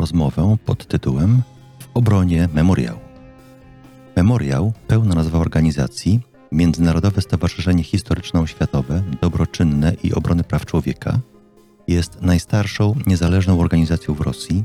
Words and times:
Rozmowę 0.00 0.56
pod 0.64 0.86
tytułem 0.86 1.42
W 1.78 1.88
obronie 1.94 2.48
memoriału. 2.54 3.00
Memoriał, 4.16 4.72
pełna 4.86 5.14
nazwa 5.14 5.38
organizacji, 5.38 6.20
Międzynarodowe 6.52 7.20
Stowarzyszenie 7.22 7.84
Historyczno-Oświatowe, 7.84 9.02
Dobroczynne 9.20 9.92
i 10.02 10.14
Obrony 10.14 10.44
Praw 10.44 10.66
Człowieka, 10.66 11.18
jest 11.88 12.22
najstarszą 12.22 12.94
niezależną 13.06 13.60
organizacją 13.60 14.14
w 14.14 14.20
Rosji, 14.20 14.64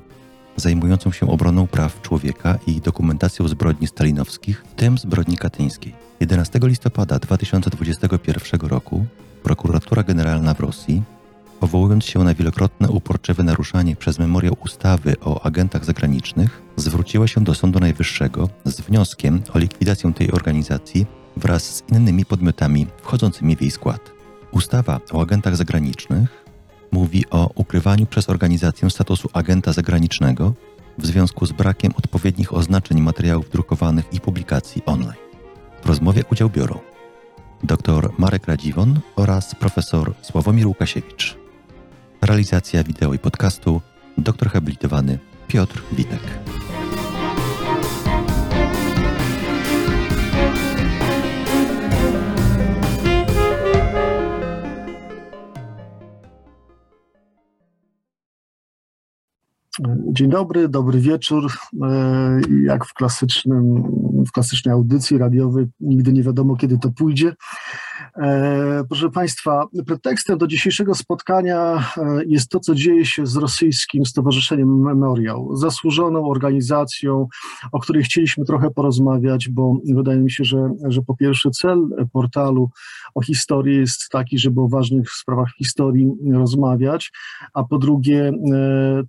zajmującą 0.55 1.11
się 1.11 1.27
obroną 1.27 1.67
praw 1.67 2.01
człowieka 2.01 2.57
i 2.67 2.81
dokumentacją 2.81 3.47
zbrodni 3.47 3.87
stalinowskich, 3.87 4.65
w 4.71 4.75
tym 4.75 4.97
zbrodni 4.97 5.37
katyńskiej. 5.37 5.93
11 6.19 6.59
listopada 6.63 7.19
2021 7.19 8.69
roku 8.69 9.05
Prokuratura 9.43 10.03
Generalna 10.03 10.53
w 10.53 10.59
Rosji 10.59 11.03
powołując 11.59 12.05
się 12.05 12.23
na 12.23 12.33
wielokrotne 12.33 12.87
uporczywe 12.87 13.43
naruszanie 13.43 13.95
przez 13.95 14.19
memoriał 14.19 14.57
ustawy 14.65 15.15
o 15.21 15.45
agentach 15.45 15.85
zagranicznych, 15.85 16.61
zwróciła 16.75 17.27
się 17.27 17.43
do 17.43 17.55
Sądu 17.55 17.79
Najwyższego 17.79 18.49
z 18.65 18.81
wnioskiem 18.81 19.41
o 19.53 19.59
likwidację 19.59 20.13
tej 20.13 20.31
organizacji 20.31 21.05
wraz 21.37 21.75
z 21.75 21.83
innymi 21.91 22.25
podmiotami 22.25 22.87
wchodzącymi 23.01 23.55
w 23.55 23.61
jej 23.61 23.71
skład. 23.71 24.11
Ustawa 24.51 24.99
o 25.11 25.21
agentach 25.21 25.55
zagranicznych 25.55 26.45
mówi 26.91 27.29
o 27.29 27.49
ukrywaniu 27.55 28.05
przez 28.05 28.29
organizację 28.29 28.89
statusu 28.89 29.29
agenta 29.33 29.73
zagranicznego 29.73 30.53
w 30.97 31.05
związku 31.05 31.45
z 31.45 31.51
brakiem 31.51 31.93
odpowiednich 31.97 32.53
oznaczeń 32.53 33.01
materiałów 33.01 33.49
drukowanych 33.49 34.13
i 34.13 34.19
publikacji 34.19 34.81
online. 34.85 35.19
W 35.83 35.85
rozmowie 35.85 36.23
udział 36.31 36.49
biorą 36.49 36.79
dr 37.63 38.11
Marek 38.17 38.47
Radziwon 38.47 38.99
oraz 39.15 39.55
profesor 39.55 40.13
Sławomir 40.21 40.67
Łukasiewicz. 40.67 41.44
Realizacja 42.25 42.83
wideo 42.83 43.13
i 43.13 43.19
podcastu 43.19 43.81
doktor 44.17 44.49
habilitowany 44.49 45.19
Piotr 45.47 45.83
Witek. 45.91 46.21
Dzień 60.11 60.29
dobry, 60.29 60.69
dobry 60.69 60.99
wieczór. 60.99 61.51
E, 61.83 62.41
Jak 62.63 62.85
w, 62.85 62.93
klasycznym, 62.93 63.83
w 64.27 64.31
klasycznej 64.31 64.73
audycji 64.73 65.17
radiowej, 65.17 65.65
nigdy 65.79 66.13
nie 66.13 66.23
wiadomo, 66.23 66.55
kiedy 66.55 66.77
to 66.77 66.91
pójdzie. 66.91 67.33
E, 68.17 68.83
Proszę 68.89 69.09
Państwa, 69.09 69.67
pretekstem 69.87 70.37
do 70.37 70.47
dzisiejszego 70.47 70.95
spotkania 70.95 71.83
e, 71.97 72.21
jest 72.25 72.49
to, 72.49 72.59
co 72.59 72.75
dzieje 72.75 73.05
się 73.05 73.25
z 73.25 73.35
rosyjskim 73.35 74.05
Stowarzyszeniem 74.05 74.79
Memoriał, 74.81 75.55
zasłużoną 75.55 76.29
organizacją, 76.29 77.27
o 77.71 77.79
której 77.79 78.03
chcieliśmy 78.03 78.45
trochę 78.45 78.71
porozmawiać, 78.71 79.49
bo 79.49 79.77
wydaje 79.95 80.19
mi 80.19 80.31
się, 80.31 80.43
że, 80.43 80.69
że 80.87 81.01
po 81.01 81.15
pierwsze 81.15 81.51
cel 81.51 81.87
portalu 82.13 82.69
o 83.15 83.21
historii 83.21 83.79
jest 83.79 84.09
taki, 84.09 84.39
żeby 84.39 84.61
o 84.61 84.67
ważnych 84.67 85.11
sprawach 85.11 85.49
historii 85.57 86.11
rozmawiać, 86.33 87.11
a 87.53 87.63
po 87.63 87.77
drugie 87.77 88.27
e, 88.27 88.33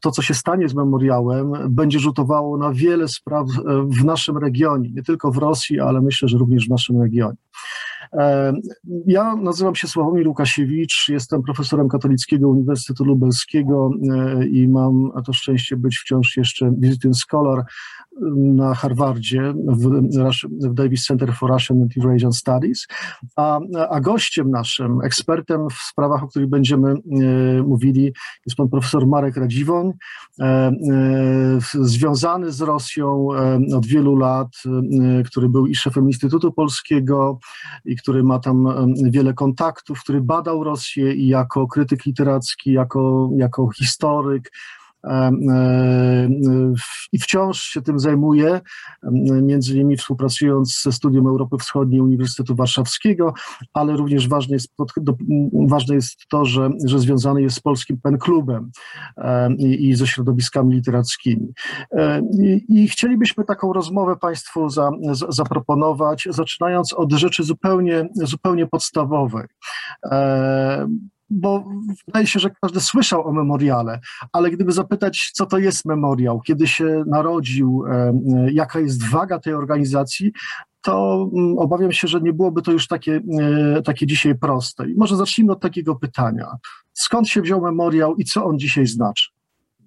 to, 0.01 0.11
co 0.11 0.23
się 0.23 0.35
stanie 0.35 0.69
z 0.69 0.75
memoriałem, 0.75 1.53
będzie 1.69 1.99
rzutowało 1.99 2.59
na 2.59 2.73
wiele 2.73 3.09
spraw 3.09 3.47
w 3.89 4.05
naszym 4.05 4.39
regionie, 4.39 4.91
nie 4.91 5.03
tylko 5.03 5.31
w 5.31 5.37
Rosji, 5.37 5.81
ale 5.81 6.01
myślę, 6.01 6.29
że 6.29 6.39
również 6.39 6.67
w 6.67 6.71
naszym 6.71 7.03
regionie. 7.03 7.37
E, 8.13 8.53
Ja 9.07 9.37
nazywam 9.37 9.75
się 9.75 9.89
Sławomir 9.89 10.29
Łukasiewicz, 10.29 11.09
jestem 11.09 11.43
profesorem 11.43 11.89
Katolickiego 11.89 12.49
Uniwersytetu 12.49 13.05
Lubelskiego 13.05 13.91
e, 14.13 14.47
i 14.47 14.69
mam 14.69 15.11
to 15.25 15.33
szczęście 15.33 15.77
być 15.77 15.99
wciąż 15.99 16.37
jeszcze 16.37 16.73
visiting 16.79 17.17
scholar 17.17 17.65
na 18.37 18.75
Harvardzie 18.75 19.55
w, 19.67 19.91
w 20.69 20.75
Davis 20.75 21.05
Center 21.05 21.35
for 21.35 21.51
Russian 21.51 21.83
and 21.83 21.93
Eurasian 21.97 22.33
Studies, 22.33 22.87
a, 23.37 23.61
a 23.91 24.01
gościem 24.01 24.51
naszym, 24.51 25.01
ekspertem 25.05 25.71
w 25.71 25.75
sprawach, 25.75 26.23
o 26.23 26.29
których 26.29 26.49
będziemy 26.49 26.91
e, 26.91 26.97
mówili, 27.63 28.13
jest 28.47 28.57
pan 28.57 28.69
profesor 28.69 29.07
Marek 29.07 29.37
Radziwoń, 29.37 29.93
e, 30.41 30.45
e, 30.45 30.73
związany 31.75 32.53
z 32.53 32.61
Rosją 32.61 33.29
od 33.75 33.87
wielu 33.87 34.17
lat, 34.17 34.49
który 35.27 35.49
był 35.49 35.67
i 35.67 35.75
szefem 35.75 36.07
Instytutu 36.07 36.53
Polskiego, 36.53 37.39
i 37.85 37.97
który 37.97 38.23
ma 38.23 38.39
tam 38.39 38.69
wiele 39.11 39.35
kontaktów, 39.35 40.01
który 40.01 40.21
badał 40.21 40.65
Rosję 40.65 41.15
i 41.15 41.29
jako 41.29 41.67
krytyk 41.67 42.07
literacki, 42.07 42.73
jako, 42.73 43.31
jako 43.37 43.69
historyk. 43.79 44.51
E, 45.07 45.33
I 47.13 47.19
wciąż 47.19 47.61
się 47.61 47.83
tym 47.83 47.99
zajmuje, 47.99 48.61
między 49.43 49.75
innymi 49.75 49.97
współpracując 49.97 50.83
ze 50.83 50.93
Studium 50.93 51.27
Europy 51.27 51.57
Wschodniej 51.59 52.01
Uniwersytetu 52.01 52.55
Warszawskiego, 52.55 53.35
ale 53.75 53.97
również 53.97 54.29
ważne 54.29 54.57
jest, 54.57 54.75
ważne 55.69 55.95
jest 55.95 56.27
to, 56.31 56.45
że, 56.45 56.71
że 56.85 56.99
związany 56.99 57.43
jest 57.43 57.57
z 57.57 57.61
polskim 57.61 58.01
pen 58.03 58.19
klubem 58.19 58.71
em, 59.17 59.57
i, 59.59 59.89
i 59.89 59.95
ze 59.95 60.07
środowiskami 60.07 60.75
literackimi. 60.75 61.53
E, 61.93 62.21
I, 62.43 62.65
I 62.69 62.89
chcielibyśmy 62.89 63.45
taką 63.45 63.73
rozmowę 63.73 64.17
Państwu 64.17 64.69
za, 64.69 64.91
za, 65.13 65.27
zaproponować, 65.29 66.29
zaczynając 66.31 66.93
od 66.93 67.13
rzeczy 67.13 67.45
zupełnie, 67.45 68.09
zupełnie 68.15 68.67
podstawowej. 68.67 69.47
Bo 71.31 71.65
wydaje 72.07 72.27
się, 72.27 72.41
że 72.41 72.51
każdy 72.63 72.81
słyszał 72.81 73.29
o 73.29 73.33
memoriale, 73.33 74.01
ale 74.33 74.51
gdyby 74.51 74.73
zapytać, 74.73 75.31
co 75.35 75.47
to 75.47 75.59
jest 75.59 75.85
memoriał, 75.85 76.41
kiedy 76.41 76.67
się 76.67 77.05
narodził, 77.07 77.85
e, 77.87 77.93
e, 77.93 78.53
jaka 78.53 78.81
jest 78.81 79.11
waga 79.11 79.39
tej 79.39 79.55
organizacji, 79.55 80.33
to 80.83 81.29
mm, 81.35 81.59
obawiam 81.59 81.93
się, 81.93 82.09
że 82.09 82.21
nie 82.21 82.33
byłoby 82.33 82.63
to 82.63 82.73
już 82.73 82.87
takie, 82.87 83.21
e, 83.41 83.83
takie 83.83 84.07
dzisiaj 84.07 84.39
proste. 84.39 84.91
I 84.91 84.95
może 84.95 85.17
zacznijmy 85.17 85.53
od 85.53 85.61
takiego 85.61 85.97
pytania. 85.97 86.47
Skąd 86.93 87.29
się 87.29 87.43
wziął 87.43 87.61
memoriał 87.61 88.17
i 88.17 88.25
co 88.25 88.45
on 88.45 88.59
dzisiaj 88.59 88.87
znaczy? 88.87 89.31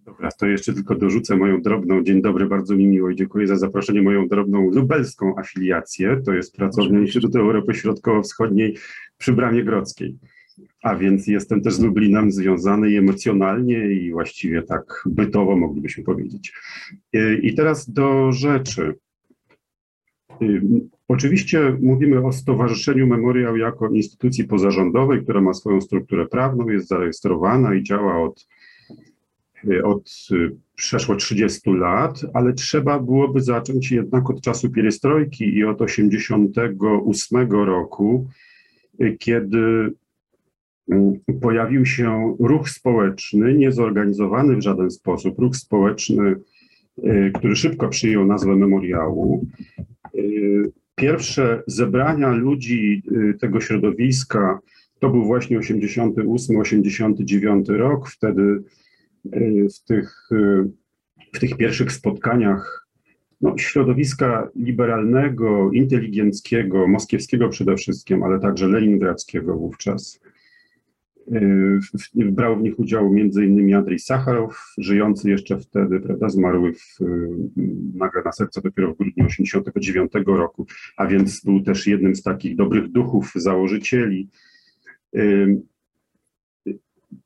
Dobra, 0.05 0.29
to 0.31 0.45
jeszcze 0.45 0.73
tylko 0.73 0.95
dorzucę 0.95 1.37
moją 1.37 1.61
drobną. 1.61 2.03
Dzień 2.03 2.21
dobry, 2.21 2.47
bardzo 2.47 2.75
mi 2.75 2.87
miło 2.87 3.09
i 3.09 3.15
dziękuję 3.15 3.47
za 3.47 3.57
zaproszenie. 3.57 4.01
Moją 4.01 4.27
drobną 4.27 4.69
lubelską 4.69 5.33
afiliację. 5.37 6.21
To 6.25 6.33
jest 6.33 6.55
pracownia 6.55 6.99
Instytutu 6.99 7.39
Europy 7.39 7.73
Środkowo-Wschodniej 7.73 8.77
przy 9.17 9.33
Bramie 9.33 9.63
Grodzkiej. 9.63 10.17
A 10.81 10.95
więc 10.95 11.27
jestem 11.27 11.61
też 11.61 11.73
z 11.73 11.79
Lublinem 11.79 12.31
związany 12.31 12.97
emocjonalnie 12.97 13.91
i 13.91 14.11
właściwie 14.11 14.63
tak 14.63 15.03
bytowo 15.05 15.57
moglibyśmy 15.57 16.03
powiedzieć. 16.03 16.53
Y, 17.15 17.39
I 17.43 17.53
teraz 17.55 17.89
do 17.89 18.31
rzeczy. 18.31 18.95
Y, 20.41 20.61
Oczywiście 21.09 21.77
mówimy 21.81 22.25
o 22.25 22.31
Stowarzyszeniu 22.31 23.07
Memoriał 23.07 23.57
jako 23.57 23.89
instytucji 23.89 24.43
pozarządowej, 24.43 25.23
która 25.23 25.41
ma 25.41 25.53
swoją 25.53 25.81
strukturę 25.81 26.27
prawną, 26.27 26.69
jest 26.69 26.87
zarejestrowana 26.87 27.75
i 27.75 27.83
działa 27.83 28.23
od 28.23 28.47
y, 29.67 29.83
od 29.83 30.11
przeszło 30.75 31.15
30 31.15 31.71
lat, 31.71 32.21
ale 32.33 32.53
trzeba 32.53 32.99
byłoby 32.99 33.41
zacząć 33.41 33.91
jednak 33.91 34.29
od 34.29 34.41
czasu 34.41 34.69
pierestrojki 34.69 35.55
i 35.55 35.63
od 35.65 35.81
88 35.81 37.51
roku, 37.51 38.27
kiedy 39.19 39.93
pojawił 41.41 41.85
się 41.85 42.35
ruch 42.39 42.69
społeczny, 42.69 43.53
niezorganizowany 43.53 44.55
w 44.55 44.61
żaden 44.61 44.91
sposób, 44.91 45.39
ruch 45.39 45.55
społeczny, 45.55 46.35
y, 46.97 47.31
który 47.35 47.55
szybko 47.55 47.87
przyjął 47.87 48.25
nazwę 48.25 48.55
memoriału. 48.55 49.45
Y, 50.15 50.71
Pierwsze 50.95 51.63
zebrania 51.67 52.31
ludzi 52.31 53.03
y, 53.11 53.33
tego 53.39 53.61
środowiska 53.61 54.59
to 54.99 55.09
był 55.09 55.23
właśnie 55.23 55.59
88-89 55.59 57.69
rok. 57.69 58.09
Wtedy 58.09 58.63
w 59.75 59.83
tych, 59.87 60.29
w 61.33 61.39
tych 61.39 61.57
pierwszych 61.57 61.91
spotkaniach 61.91 62.87
no, 63.41 63.57
środowiska 63.57 64.49
liberalnego, 64.55 65.71
inteligenckiego, 65.71 66.87
moskiewskiego 66.87 67.49
przede 67.49 67.75
wszystkim, 67.75 68.23
ale 68.23 68.39
także 68.39 68.67
leningradzkiego 68.67 69.55
wówczas, 69.55 70.19
Brał 72.15 72.57
w 72.57 72.61
nich 72.61 72.79
udział 72.79 73.05
m.in. 73.05 73.75
Andrzej 73.75 73.99
Sacharow, 73.99 74.73
żyjący 74.77 75.29
jeszcze 75.29 75.59
wtedy, 75.59 75.99
prawda, 75.99 76.29
zmarły 76.29 76.73
w, 76.73 76.99
nagle 77.93 78.21
na 78.25 78.31
serce 78.31 78.61
dopiero 78.61 78.93
w 78.93 78.97
grudniu 78.97 79.27
1989 79.27 80.27
roku, 80.39 80.65
a 80.97 81.07
więc 81.07 81.43
był 81.43 81.61
też 81.61 81.87
jednym 81.87 82.15
z 82.15 82.23
takich 82.23 82.55
dobrych 82.55 82.91
duchów, 82.91 83.31
założycieli. 83.35 84.29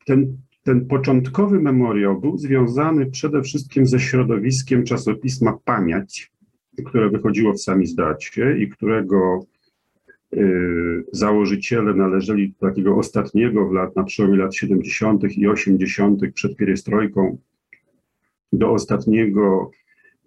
Ten, 0.06 0.38
ten 0.64 0.86
początkowy 0.86 1.60
memoriał 1.60 2.22
był 2.22 2.38
związany 2.38 3.06
przede 3.06 3.42
wszystkim 3.42 3.86
ze 3.86 4.00
środowiskiem 4.00 4.84
czasopisma 4.84 5.58
Pamięć, 5.66 6.32
które 6.86 7.10
wychodziło 7.10 7.54
w 7.54 7.62
samizdacie 7.62 8.58
i 8.58 8.70
którego 8.70 9.46
założyciele 11.12 11.94
należeli 11.94 12.50
do 12.50 12.68
takiego 12.68 12.96
ostatniego 12.96 13.70
w 13.70 13.72
lat, 13.72 13.96
na 13.96 14.04
przełomie 14.04 14.38
lat 14.38 14.56
70. 14.56 15.38
i 15.38 15.48
80. 15.48 16.22
przed 16.34 16.56
pierestrojką, 16.56 17.38
do 18.54 18.72
ostatniego, 18.72 19.72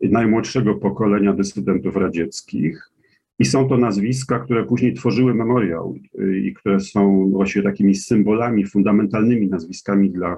najmłodszego 0.02 0.74
pokolenia 0.74 1.32
dysydentów 1.32 1.96
radzieckich. 1.96 2.90
I 3.38 3.44
są 3.44 3.68
to 3.68 3.76
nazwiska, 3.76 4.38
które 4.38 4.64
później 4.64 4.94
tworzyły 4.94 5.34
memoriał 5.34 5.94
y, 6.20 6.38
i 6.38 6.54
które 6.54 6.80
są 6.80 7.30
właśnie 7.30 7.62
takimi 7.62 7.94
symbolami, 7.94 8.66
fundamentalnymi 8.66 9.48
nazwiskami 9.48 10.10
dla, 10.10 10.36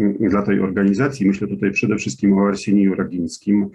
y, 0.00 0.28
dla 0.30 0.42
tej 0.42 0.60
organizacji. 0.60 1.26
Myślę 1.26 1.48
tutaj 1.48 1.70
przede 1.70 1.96
wszystkim 1.96 2.32
o 2.32 2.48
Arseniju 2.48 2.94
Ragińskim, 2.94 3.68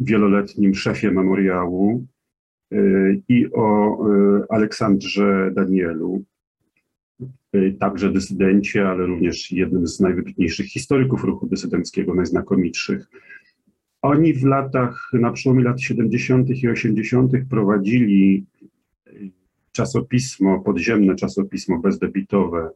wieloletnim 0.00 0.74
szefie 0.74 1.10
memoriału, 1.10 2.06
Y, 2.06 2.15
i 3.28 3.46
o 3.52 3.98
y, 4.08 4.44
Aleksandrze 4.48 5.50
Danielu, 5.54 6.24
y, 7.54 7.76
także 7.80 8.12
dysydencie, 8.12 8.88
ale 8.88 9.06
również 9.06 9.52
jednym 9.52 9.86
z 9.86 10.00
najwybitniejszych 10.00 10.66
historyków 10.66 11.24
ruchu 11.24 11.46
dysydenckiego, 11.46 12.14
najznakomitszych. 12.14 13.06
Oni 14.02 14.34
w 14.34 14.44
latach, 14.44 15.10
na 15.12 15.32
przełomie 15.32 15.64
lat 15.64 15.80
70. 15.80 16.50
i 16.62 16.68
80. 16.68 17.32
prowadzili 17.50 18.46
czasopismo, 19.72 20.60
podziemne 20.60 21.14
czasopismo 21.14 21.78
bezdebitowe 21.78 22.70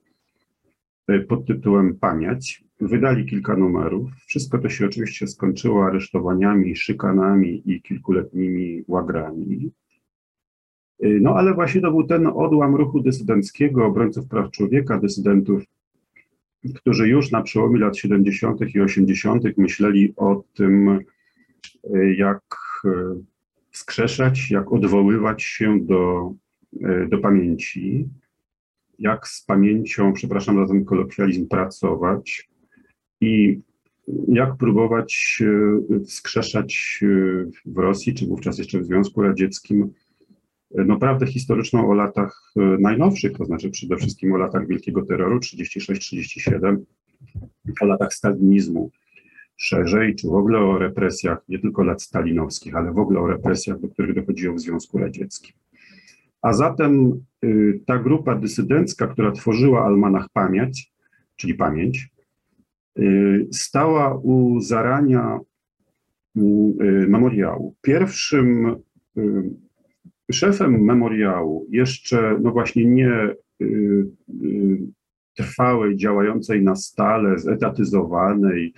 pod 1.28 1.46
tytułem 1.46 1.96
Pamięć. 1.96 2.64
Wydali 2.80 3.26
kilka 3.26 3.56
numerów. 3.56 4.10
Wszystko 4.26 4.58
to 4.58 4.68
się 4.68 4.86
oczywiście 4.86 5.26
skończyło 5.26 5.86
aresztowaniami, 5.86 6.76
szykanami 6.76 7.62
i 7.66 7.82
kilkuletnimi 7.82 8.84
łagrami. 8.88 9.70
Y, 11.04 11.18
no 11.22 11.34
ale 11.34 11.54
właśnie 11.54 11.80
to 11.80 11.90
był 11.90 12.06
ten 12.06 12.26
odłam 12.26 12.76
ruchu 12.76 13.00
dysydenckiego, 13.00 13.86
obrońców 13.86 14.28
praw 14.28 14.50
człowieka, 14.50 14.98
dysydentów, 14.98 15.62
którzy 16.74 17.08
już 17.08 17.30
na 17.30 17.42
przełomie 17.42 17.80
lat 17.80 17.96
70. 17.96 18.74
i 18.74 18.80
80. 18.80 19.44
myśleli 19.56 20.12
o 20.16 20.44
tym, 20.54 20.88
y, 21.94 22.14
jak 22.14 22.42
y, 22.84 22.88
wskrzeszać, 23.70 24.50
jak 24.50 24.72
odwoływać 24.72 25.42
się 25.42 25.80
do, 25.80 26.32
do 27.08 27.18
pamięci, 27.18 28.08
jak 29.00 29.28
z 29.28 29.44
pamięcią, 29.44 30.12
przepraszam 30.12 30.66
za 30.66 30.72
ten 30.72 30.84
kolokwializm, 30.84 31.48
pracować 31.48 32.48
i 33.20 33.60
jak 34.28 34.56
próbować 34.56 35.42
wskrzeszać 36.06 37.00
w 37.66 37.78
Rosji, 37.78 38.14
czy 38.14 38.26
wówczas 38.26 38.58
jeszcze 38.58 38.78
w 38.78 38.84
Związku 38.84 39.22
Radzieckim, 39.22 39.92
no, 40.74 40.98
prawdę 40.98 41.26
historyczną 41.26 41.90
o 41.90 41.94
latach 41.94 42.52
e, 42.56 42.60
najnowszych, 42.60 43.32
to 43.32 43.44
znaczy 43.44 43.70
przede 43.70 43.96
wszystkim 43.96 44.32
o 44.32 44.36
latach 44.36 44.66
wielkiego 44.66 45.02
terroru 45.02 45.38
36-37, 45.38 46.76
o 47.80 47.86
latach 47.86 48.14
stalinizmu 48.14 48.90
szerzej, 49.56 50.14
czy 50.14 50.28
w 50.28 50.34
ogóle 50.34 50.58
o 50.58 50.78
represjach 50.78 51.38
nie 51.48 51.58
tylko 51.58 51.84
lat 51.84 52.02
stalinowskich, 52.02 52.76
ale 52.76 52.92
w 52.92 52.98
ogóle 52.98 53.20
o 53.20 53.26
represjach, 53.26 53.80
do 53.80 53.88
których 53.88 54.14
dochodziło 54.14 54.54
w 54.54 54.60
Związku 54.60 54.98
Radzieckim. 54.98 55.56
A 56.42 56.52
zatem 56.52 57.22
y, 57.44 57.80
ta 57.86 57.98
grupa 57.98 58.34
dysydencka, 58.34 59.06
która 59.06 59.32
tworzyła 59.32 59.84
Almanach 59.84 60.28
Pamięć, 60.32 60.92
czyli 61.36 61.54
Pamięć, 61.54 62.08
y, 62.98 63.48
stała 63.52 64.14
u 64.14 64.60
zarania 64.60 65.38
y, 66.36 66.40
memoriału. 67.08 67.74
Pierwszym 67.82 68.76
Szefem 70.32 70.84
memoriału, 70.84 71.66
jeszcze 71.70 72.38
no 72.42 72.50
właśnie 72.50 72.84
nie 72.84 73.34
trwałej, 75.36 75.96
działającej 75.96 76.62
na 76.62 76.76
stale, 76.76 77.38
zetatyzowanej, 77.38 78.72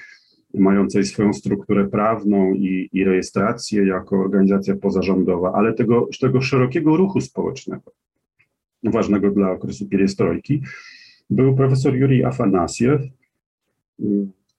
mającej 0.54 1.04
swoją 1.04 1.32
strukturę 1.32 1.88
prawną 1.88 2.54
i, 2.54 2.88
i 2.92 3.04
rejestrację 3.04 3.86
jako 3.86 4.20
organizacja 4.20 4.76
pozarządowa, 4.76 5.52
ale 5.52 5.74
tego, 5.74 6.08
tego 6.20 6.40
szerokiego 6.40 6.96
ruchu 6.96 7.20
społecznego, 7.20 7.92
ważnego 8.84 9.30
dla 9.30 9.50
okresu 9.50 9.88
pierestrojki, 9.88 10.62
był 11.30 11.54
profesor 11.54 11.94
Jurij 11.94 12.24
Afanasiew, 12.24 13.00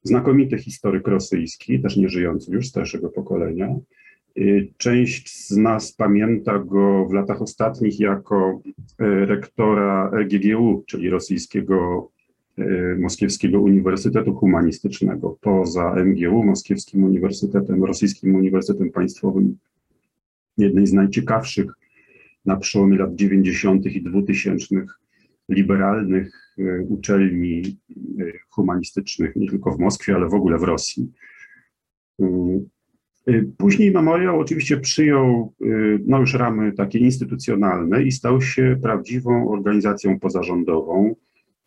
znakomity 0.04 0.58
historyk 0.58 1.08
rosyjski, 1.08 1.82
też 1.82 1.98
nieżyjący 1.98 2.52
już, 2.52 2.68
starszego 2.68 3.10
pokolenia, 3.10 3.76
Y, 4.38 4.74
część 4.78 5.48
z 5.48 5.58
nas 5.58 5.92
pamięta 5.92 6.60
go 6.60 7.06
w 7.06 7.14
latach 7.14 7.42
ostatnich 7.42 8.00
jako 8.00 8.62
y, 8.66 8.74
rektora 9.26 10.12
RGGU, 10.14 10.84
czyli 10.88 11.10
rosyjskiego 11.10 12.10
Moskiewskiego 13.00 13.62
Uniwersytetu 13.62 14.34
Humanistycznego. 14.34 15.38
Poza 15.42 15.96
MGU, 16.06 16.44
Moskiewskim 16.44 17.04
Uniwersytetem, 17.04 17.84
Rosyjskim 17.84 18.36
Uniwersytetem 18.36 18.92
Państwowym, 18.92 19.58
jednej 20.58 20.88
z 20.88 20.94
najciekawszych 20.94 21.72
na 22.46 22.58
przełomie 22.58 22.98
lat 22.98 23.16
90. 23.16 23.86
i 23.86 24.02
2000 24.02 24.86
liberalnych 25.50 26.56
uczelni 26.90 27.78
humanistycznych, 28.50 29.36
nie 29.36 29.50
tylko 29.50 29.72
w 29.72 29.80
Moskwie, 29.80 30.16
ale 30.16 30.30
w 30.30 30.34
ogóle 30.34 30.58
w 30.58 30.64
Rosji. 30.64 31.12
Y, 33.30 33.52
później 33.58 33.92
memoriał 33.92 34.40
oczywiście 34.40 34.78
przyjął 34.78 35.54
y, 35.62 36.00
no 36.06 36.20
już 36.20 36.34
ramy 36.34 36.72
takie 36.72 37.00
instytucjonalne 37.00 38.04
i 38.04 38.12
stał 38.12 38.42
się 38.42 38.80
prawdziwą 38.82 39.50
organizacją 39.50 40.20
pozarządową. 40.20 41.16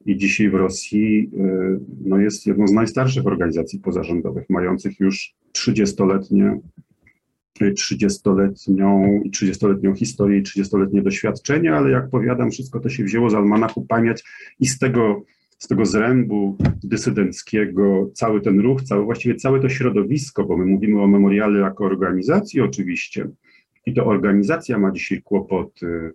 I 0.07 0.17
dzisiaj 0.17 0.51
w 0.51 0.55
Rosji 0.55 1.31
y, 1.35 1.81
no 2.05 2.19
jest 2.19 2.47
jedną 2.47 2.67
z 2.67 2.73
najstarszych 2.73 3.27
organizacji 3.27 3.79
pozarządowych, 3.79 4.51
mających 4.51 5.01
już 5.01 5.35
30-letnie 5.53 6.61
30-letnią, 7.61 9.21
30-letnią 9.31 9.95
historię 9.95 10.39
i 10.39 10.43
30-letnie 10.43 11.03
doświadczenie, 11.03 11.75
ale 11.75 11.91
jak 11.91 12.11
powiadam, 12.11 12.51
wszystko 12.51 12.81
to 12.81 12.89
się 12.89 13.05
wzięło 13.05 13.31
z 13.31 13.35
almanachu 13.35 13.87
Pamięć 13.87 14.25
i 14.61 14.67
z 14.67 14.79
tego 14.79 15.23
z 15.59 15.69
tego 15.69 15.87
zrębu 15.87 16.57
dysydenckiego, 16.85 18.11
cały 18.15 18.41
ten 18.41 18.61
ruch, 18.61 18.83
cały, 18.83 19.05
właściwie 19.05 19.35
całe 19.35 19.61
to 19.61 19.69
środowisko, 19.69 20.45
bo 20.45 20.57
my 20.57 20.67
mówimy 20.67 21.03
o 21.03 21.07
memoriale 21.07 21.59
jako 21.59 21.85
organizacji 21.85 22.61
oczywiście. 22.61 23.29
I 23.87 23.95
to 23.95 24.07
organizacja 24.07 24.79
ma 24.79 24.93
dzisiaj 24.93 25.23
kłopoty 25.23 26.13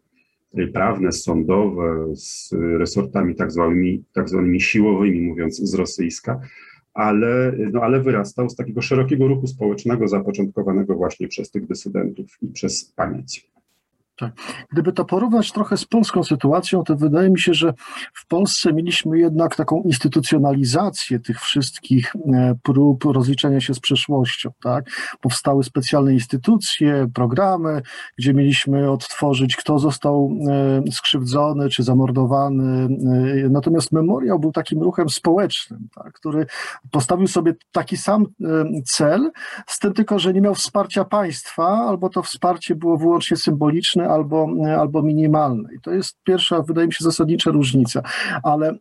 prawne, 0.73 1.11
sądowe 1.11 2.15
z 2.15 2.53
resortami 2.53 3.35
tak 3.35 3.51
zwanymi, 3.51 4.03
tak 4.13 4.29
zwanymi 4.29 4.61
siłowymi, 4.61 5.21
mówiąc 5.21 5.57
z 5.57 5.73
rosyjska, 5.73 6.39
ale, 6.93 7.53
no, 7.71 7.81
ale 7.81 8.01
wyrastał 8.01 8.49
z 8.49 8.55
takiego 8.55 8.81
szerokiego 8.81 9.27
ruchu 9.27 9.47
społecznego 9.47 10.07
zapoczątkowanego 10.07 10.95
właśnie 10.95 11.27
przez 11.27 11.51
tych 11.51 11.67
dysydentów 11.67 12.37
i 12.41 12.47
przez 12.47 12.93
pamięć. 12.95 13.50
Tak. 14.17 14.33
Gdyby 14.71 14.93
to 14.93 15.05
porównać 15.05 15.51
trochę 15.51 15.77
z 15.77 15.85
polską 15.85 16.23
sytuacją, 16.23 16.83
to 16.83 16.95
wydaje 16.95 17.29
mi 17.29 17.39
się, 17.39 17.53
że 17.53 17.73
w 18.13 18.27
Polsce 18.27 18.73
mieliśmy 18.73 19.19
jednak 19.19 19.55
taką 19.55 19.81
instytucjonalizację 19.81 21.19
tych 21.19 21.41
wszystkich 21.41 22.13
e, 22.15 22.55
prób 22.63 23.03
rozliczenia 23.03 23.61
się 23.61 23.73
z 23.73 23.79
przeszłością. 23.79 24.51
Tak? 24.63 24.85
Powstały 25.21 25.63
specjalne 25.63 26.13
instytucje, 26.13 27.07
programy, 27.13 27.81
gdzie 28.17 28.33
mieliśmy 28.33 28.91
odtworzyć, 28.91 29.55
kto 29.55 29.79
został 29.79 30.31
e, 30.87 30.91
skrzywdzony 30.91 31.69
czy 31.69 31.83
zamordowany. 31.83 32.87
E, 33.45 33.49
natomiast 33.49 33.91
memoriał 33.91 34.39
był 34.39 34.51
takim 34.51 34.81
ruchem 34.81 35.09
społecznym, 35.09 35.87
tak? 35.95 36.13
który 36.13 36.45
postawił 36.91 37.27
sobie 37.27 37.53
taki 37.71 37.97
sam 37.97 38.25
cel, 38.85 39.31
z 39.67 39.79
tym 39.79 39.93
tylko, 39.93 40.19
że 40.19 40.33
nie 40.33 40.41
miał 40.41 40.55
wsparcia 40.55 41.05
państwa, 41.05 41.85
albo 41.87 42.09
to 42.09 42.23
wsparcie 42.23 42.75
było 42.75 42.97
wyłącznie 42.97 43.37
symboliczne, 43.37 44.00
albo, 44.09 44.49
albo 44.79 45.01
minimalne. 45.01 45.69
I 45.75 45.81
to 45.81 45.91
jest 45.91 46.17
pierwsza, 46.23 46.61
wydaje 46.61 46.87
mi 46.87 46.93
się, 46.93 47.03
zasadnicza 47.03 47.51
różnica. 47.51 48.01
Ale 48.43 48.75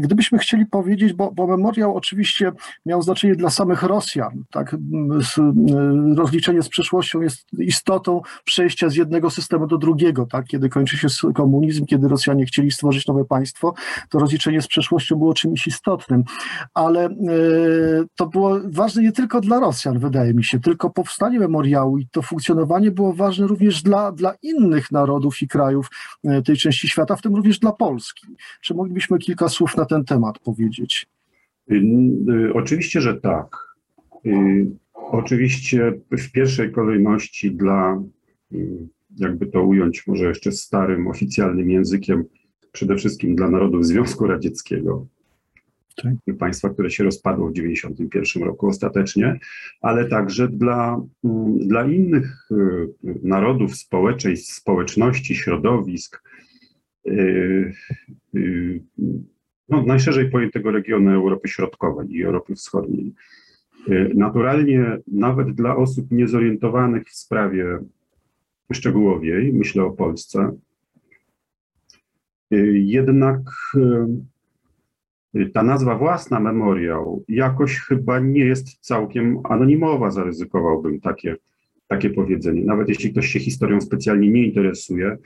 gdybyśmy 0.00 0.38
chcieli 0.38 0.66
powiedzieć, 0.66 1.12
bo, 1.12 1.32
bo 1.32 1.46
memoriał 1.46 1.96
oczywiście 1.96 2.52
miał 2.86 3.02
znaczenie 3.02 3.34
dla 3.34 3.50
samych 3.50 3.82
Rosjan, 3.82 4.44
tak? 4.50 4.76
Rozliczenie 6.16 6.62
z 6.62 6.68
przeszłością 6.68 7.20
jest 7.20 7.46
istotą 7.58 8.20
przejścia 8.44 8.88
z 8.88 8.96
jednego 8.96 9.30
systemu 9.30 9.66
do 9.66 9.78
drugiego, 9.78 10.26
tak? 10.26 10.46
Kiedy 10.46 10.68
kończy 10.68 10.96
się 10.96 11.08
komunizm, 11.34 11.86
kiedy 11.86 12.08
Rosjanie 12.08 12.46
chcieli 12.46 12.70
stworzyć 12.70 13.06
nowe 13.06 13.24
państwo, 13.24 13.74
to 14.10 14.18
rozliczenie 14.18 14.62
z 14.62 14.66
przeszłością 14.66 15.16
było 15.16 15.34
czymś 15.34 15.66
istotnym. 15.66 16.24
Ale 16.74 17.08
to 18.16 18.26
było 18.26 18.56
ważne 18.64 19.02
nie 19.02 19.12
tylko 19.12 19.40
dla 19.40 19.60
Rosjan, 19.60 19.98
wydaje 19.98 20.34
mi 20.34 20.44
się, 20.44 20.60
tylko 20.60 20.90
powstanie 20.90 21.40
memoriału 21.40 21.98
i 21.98 22.08
to 22.12 22.22
funkcjonowanie 22.22 22.90
było 22.90 23.12
ważne 23.12 23.46
również 23.46 23.82
dla, 23.82 24.12
dla 24.12 24.34
innych 24.42 24.92
narodów 24.92 25.42
i 25.42 25.48
krajów 25.48 25.90
e, 26.24 26.42
tej 26.42 26.56
części 26.56 26.88
świata, 26.88 27.16
w 27.16 27.22
tym 27.22 27.36
również 27.36 27.58
dla 27.58 27.72
Polski. 27.72 28.26
Czy 28.60 28.74
moglibyśmy 28.74 29.18
kilka 29.18 29.48
słów 29.48 29.76
na 29.76 29.84
ten 29.84 30.04
temat 30.04 30.38
powiedzieć? 30.38 31.06
Y, 31.72 31.74
y, 32.28 32.54
oczywiście, 32.54 33.00
że 33.00 33.20
tak. 33.20 33.76
Y, 34.26 34.66
oczywiście 34.94 35.92
w 36.10 36.32
pierwszej 36.32 36.72
kolejności 36.72 37.52
dla, 37.52 38.02
jakby 39.16 39.46
to 39.46 39.62
ująć 39.62 40.06
może 40.06 40.24
jeszcze 40.24 40.52
starym 40.52 41.06
oficjalnym 41.08 41.70
językiem, 41.70 42.24
przede 42.72 42.96
wszystkim 42.96 43.36
dla 43.36 43.50
narodów 43.50 43.86
Związku 43.86 44.26
Radzieckiego, 44.26 45.06
tak. 46.02 46.36
państwa, 46.38 46.68
które 46.68 46.90
się 46.90 47.04
rozpadło 47.04 47.48
w 47.48 47.52
1991 47.52 48.42
roku 48.42 48.68
ostatecznie, 48.68 49.38
ale 49.80 50.08
także 50.08 50.48
dla, 50.48 51.00
mm, 51.24 51.58
dla 51.58 51.84
innych 51.84 52.48
y, 52.50 52.88
narodów, 53.22 53.76
społeczeństw, 53.76 54.54
społeczności, 54.54 55.34
środowisk, 55.34 56.22
y, 57.08 57.72
y, 58.36 58.82
no, 59.68 59.82
najszerzej 59.82 60.30
pojętego 60.30 60.70
regionu 60.70 61.10
Europy 61.10 61.48
Środkowej 61.48 62.12
i 62.12 62.24
Europy 62.24 62.54
Wschodniej. 62.54 63.12
Naturalnie 64.14 64.98
nawet 65.06 65.50
dla 65.50 65.76
osób 65.76 66.10
niezorientowanych 66.10 67.08
w 67.08 67.16
sprawie 67.16 67.78
szczegółowiej, 68.72 69.52
myślę 69.52 69.84
o 69.84 69.90
Polsce, 69.90 70.52
jednak 72.72 73.40
ta 75.44 75.62
nazwa 75.62 75.98
własna 75.98 76.40
memoriał 76.40 77.24
jakoś 77.28 77.78
chyba 77.78 78.18
nie 78.18 78.44
jest 78.44 78.78
całkiem 78.80 79.38
anonimowa, 79.44 80.10
zaryzykowałbym 80.10 81.00
takie, 81.00 81.36
takie 81.88 82.10
powiedzenie. 82.10 82.64
Nawet 82.64 82.88
jeśli 82.88 83.12
ktoś 83.12 83.26
się 83.26 83.40
historią 83.40 83.80
specjalnie 83.80 84.30
nie 84.30 84.46
interesuje, 84.46 85.16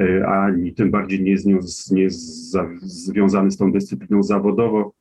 e, 0.00 0.26
ani 0.26 0.74
tym 0.74 0.90
bardziej 0.90 1.22
nie 1.22 1.30
jest, 1.30 1.46
nią, 1.46 1.58
nie 1.90 2.02
jest 2.02 2.50
za, 2.50 2.68
związany 2.82 3.50
z 3.50 3.56
tą 3.56 3.72
dyscypliną 3.72 4.22
zawodowo, 4.22 4.92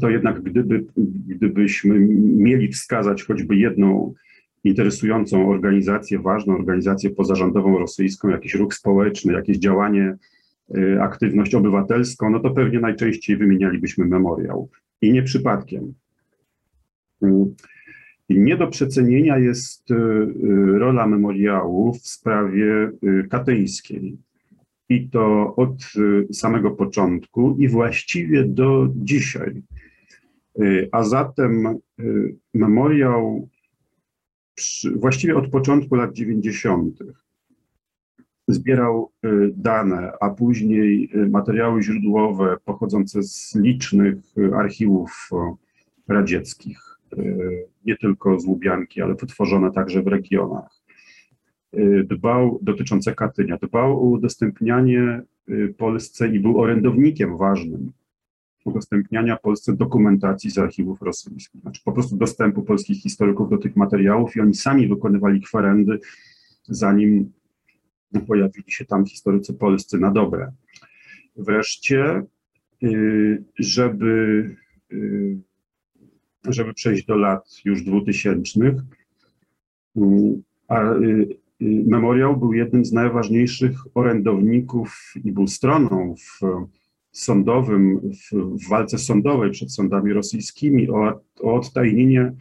to 0.00 0.10
jednak 0.10 0.42
gdyby, 0.42 0.84
gdybyśmy 1.26 1.98
mieli 2.18 2.68
wskazać 2.68 3.24
choćby 3.24 3.56
jedną 3.56 4.14
interesującą 4.64 5.50
organizację, 5.50 6.18
ważną 6.18 6.54
organizację 6.54 7.10
pozarządową 7.10 7.78
rosyjską, 7.78 8.28
jakiś 8.28 8.54
ruch 8.54 8.74
społeczny, 8.74 9.32
jakieś 9.32 9.58
działanie 9.58 10.02
Y, 10.10 10.37
aktywność 11.00 11.54
obywatelską, 11.54 12.30
no 12.30 12.40
to 12.40 12.50
pewnie 12.50 12.80
najczęściej 12.80 13.36
wymienialibyśmy 13.36 14.04
memoriał. 14.04 14.70
I 15.02 15.12
nie 15.12 15.22
przypadkiem. 15.22 15.94
Y, 17.22 17.28
nie 18.28 18.56
do 18.56 18.68
przecenienia 18.68 19.38
jest 19.38 19.90
y, 19.90 19.94
rola 20.78 21.06
memoriału 21.06 21.92
w 21.92 22.06
sprawie 22.06 22.90
katyńskiej. 23.30 24.16
I 24.88 25.08
to 25.08 25.54
od 25.56 25.92
samego 26.32 26.70
początku 26.70 27.56
i 27.58 27.68
właściwie 27.68 28.44
do 28.44 28.88
dzisiaj. 28.96 29.62
A 30.92 31.04
zatem 31.04 31.78
memoriał 32.54 33.48
właściwie 34.96 35.36
od 35.36 35.50
początku 35.50 35.94
lat 35.94 36.12
90 36.12 36.98
zbierał 38.48 39.10
y, 39.24 39.52
dane, 39.56 40.12
a 40.20 40.30
później 40.30 41.10
y, 41.14 41.28
materiały 41.28 41.82
źródłowe 41.82 42.56
pochodzące 42.64 43.22
z 43.22 43.54
licznych 43.54 44.16
y, 44.38 44.54
archiwów 44.54 45.30
radzieckich, 46.08 46.98
nie 47.84 47.96
tylko 47.96 48.40
z 48.40 48.46
Łubianki, 48.46 49.02
ale 49.02 49.14
wytworzone 49.14 49.72
także 49.72 50.02
w 50.02 50.06
regionach. 50.06 50.70
Dbał, 52.04 52.58
dotyczące 52.62 53.14
Katynia, 53.14 53.58
dbał 53.62 53.92
o 53.92 54.00
udostępnianie 54.00 55.22
Polsce 55.76 56.28
i 56.28 56.40
był 56.40 56.60
orędownikiem 56.60 57.36
ważnym 57.36 57.92
udostępniania 58.64 59.36
Polsce 59.36 59.72
dokumentacji 59.76 60.50
z 60.50 60.58
archiwów 60.58 61.02
rosyjskich, 61.02 61.60
znaczy 61.60 61.80
po 61.84 61.92
prostu 61.92 62.16
dostępu 62.16 62.62
polskich 62.62 63.02
historyków 63.02 63.50
do 63.50 63.58
tych 63.58 63.76
materiałów 63.76 64.36
i 64.36 64.40
oni 64.40 64.54
sami 64.54 64.88
wykonywali 64.88 65.40
kwerendy, 65.40 65.98
zanim 66.62 67.32
pojawili 68.26 68.72
się 68.72 68.84
tam 68.84 69.06
historycy 69.06 69.54
polscy 69.54 69.98
na 69.98 70.10
dobre. 70.10 70.52
Wreszcie, 71.36 72.22
y, 72.82 73.44
żeby, 73.58 74.44
y, 74.92 75.36
żeby 76.48 76.74
przejść 76.74 77.06
do 77.06 77.16
lat 77.16 77.60
już 77.64 77.82
dwutysięcznych, 77.82 78.74
y, 79.96 80.00
a 80.68 80.94
memoriał 81.86 82.36
był 82.36 82.52
jednym 82.52 82.84
z 82.84 82.92
najważniejszych 82.92 83.78
orędowników 83.94 85.12
i 85.24 85.32
był 85.32 85.46
stroną 85.46 86.14
w 86.16 86.40
sądowym, 87.12 88.00
w, 88.00 88.68
walce 88.68 88.98
sądowej 88.98 89.50
przed 89.50 89.72
sądami 89.72 90.12
rosyjskimi 90.12 90.90
o, 90.90 91.20
o 91.40 91.54
odtajnienie 91.54 92.32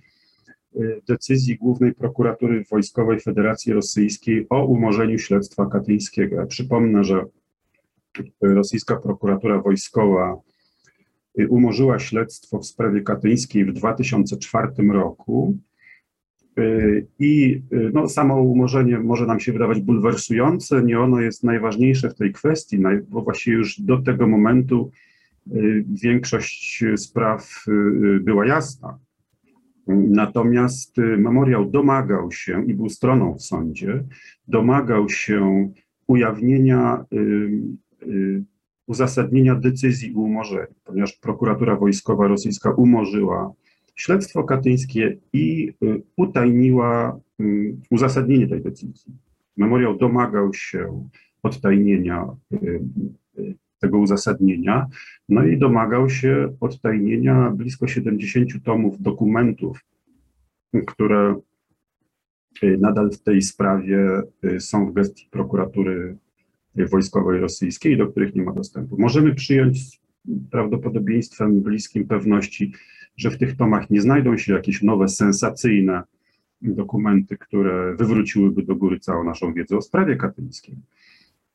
decyzji 1.07 1.57
Głównej 1.57 1.93
Prokuratury 1.93 2.63
Wojskowej 2.71 3.19
Federacji 3.19 3.73
Rosyjskiej 3.73 4.45
o 4.49 4.65
umorzeniu 4.65 5.19
śledztwa 5.19 5.65
katyńskiego. 5.65 6.45
Przypomnę, 6.45 7.03
że 7.03 7.25
rosyjska 8.41 8.95
prokuratura 8.95 9.61
wojskowa 9.61 10.41
y, 11.39 11.47
umorzyła 11.47 11.99
śledztwo 11.99 12.59
w 12.59 12.65
sprawie 12.65 13.01
katyńskiej 13.01 13.65
w 13.65 13.73
2004 13.73 14.67
roku. 14.93 15.57
Y, 16.59 17.07
I 17.19 17.61
no, 17.93 18.09
samo 18.09 18.41
umorzenie 18.41 18.99
może 18.99 19.25
nam 19.25 19.39
się 19.39 19.53
wydawać 19.53 19.81
bulwersujące, 19.81 20.83
nie 20.83 20.99
ono 20.99 21.21
jest 21.21 21.43
najważniejsze 21.43 22.09
w 22.09 22.15
tej 22.15 22.33
kwestii, 22.33 22.79
bo 23.09 23.21
właściwie 23.21 23.57
już 23.57 23.81
do 23.81 24.01
tego 24.01 24.27
momentu 24.27 24.91
większość 26.03 26.83
spraw 26.97 27.65
była 28.21 28.45
jasna. 28.45 28.99
Natomiast 29.87 30.97
y, 30.97 31.01
memoriał 31.01 31.65
domagał 31.65 32.31
się 32.31 32.65
i 32.65 32.73
był 32.73 32.89
stroną 32.89 33.33
w 33.33 33.41
sądzie, 33.41 34.03
domagał 34.47 35.09
się 35.09 35.71
ujawnienia, 36.07 37.05
y, 37.13 37.17
y, 38.07 38.43
uzasadnienia 38.87 39.55
decyzji 39.55 40.13
o 40.15 40.19
umorzeniu, 40.19 40.73
ponieważ 40.83 41.13
prokuratura 41.13 41.75
wojskowa 41.75 42.27
rosyjska 42.27 42.71
umorzyła 42.71 43.53
śledztwo 43.95 44.43
katyńskie 44.43 45.17
i 45.33 45.73
utajniła 46.17 47.19
uzasadnienie 47.91 48.47
tej 48.47 48.61
decyzji. 48.61 49.13
Memoriał 49.57 49.97
domagał 49.97 50.53
się 50.53 51.09
odtajnienia 51.43 52.27
tego 53.79 53.97
uzasadnienia, 53.97 54.87
no 55.29 55.45
i 55.45 55.57
domagał 55.57 56.09
się 56.09 56.55
odtajnienia 56.59 57.51
blisko 57.51 57.87
70 57.87 58.63
tomów 58.63 59.01
dokumentów, 59.01 59.85
które 60.87 61.35
y, 62.63 62.77
nadal 62.77 63.11
w 63.11 63.23
tej 63.23 63.41
sprawie 63.41 64.21
y, 64.43 64.59
są 64.59 64.91
w 64.91 64.93
gestii 64.93 65.27
prokuratury 65.31 66.17
wojskowej 66.75 67.39
rosyjskiej, 67.39 67.97
do 67.97 68.07
których 68.07 68.35
nie 68.35 68.43
ma 68.43 68.53
dostępu. 68.53 68.95
Możemy 68.99 69.35
przyjąć 69.35 69.87
z 69.87 69.99
prawdopodobieństwem 70.51 71.61
bliskim 71.61 72.07
pewności, 72.07 72.73
że 73.17 73.31
w 73.31 73.37
tych 73.37 73.55
tomach 73.55 73.89
nie 73.89 74.01
znajdą 74.01 74.37
się 74.37 74.53
jakieś 74.53 74.83
nowe, 74.83 75.07
sensacyjne 75.09 76.03
dokumenty, 76.61 77.37
które 77.37 77.95
wywróciłyby 77.95 78.63
do 78.63 78.75
góry 78.75 78.99
całą 78.99 79.23
naszą 79.23 79.53
wiedzę 79.53 79.77
o 79.77 79.81
sprawie 79.81 80.15
katyńskiej. 80.15 80.75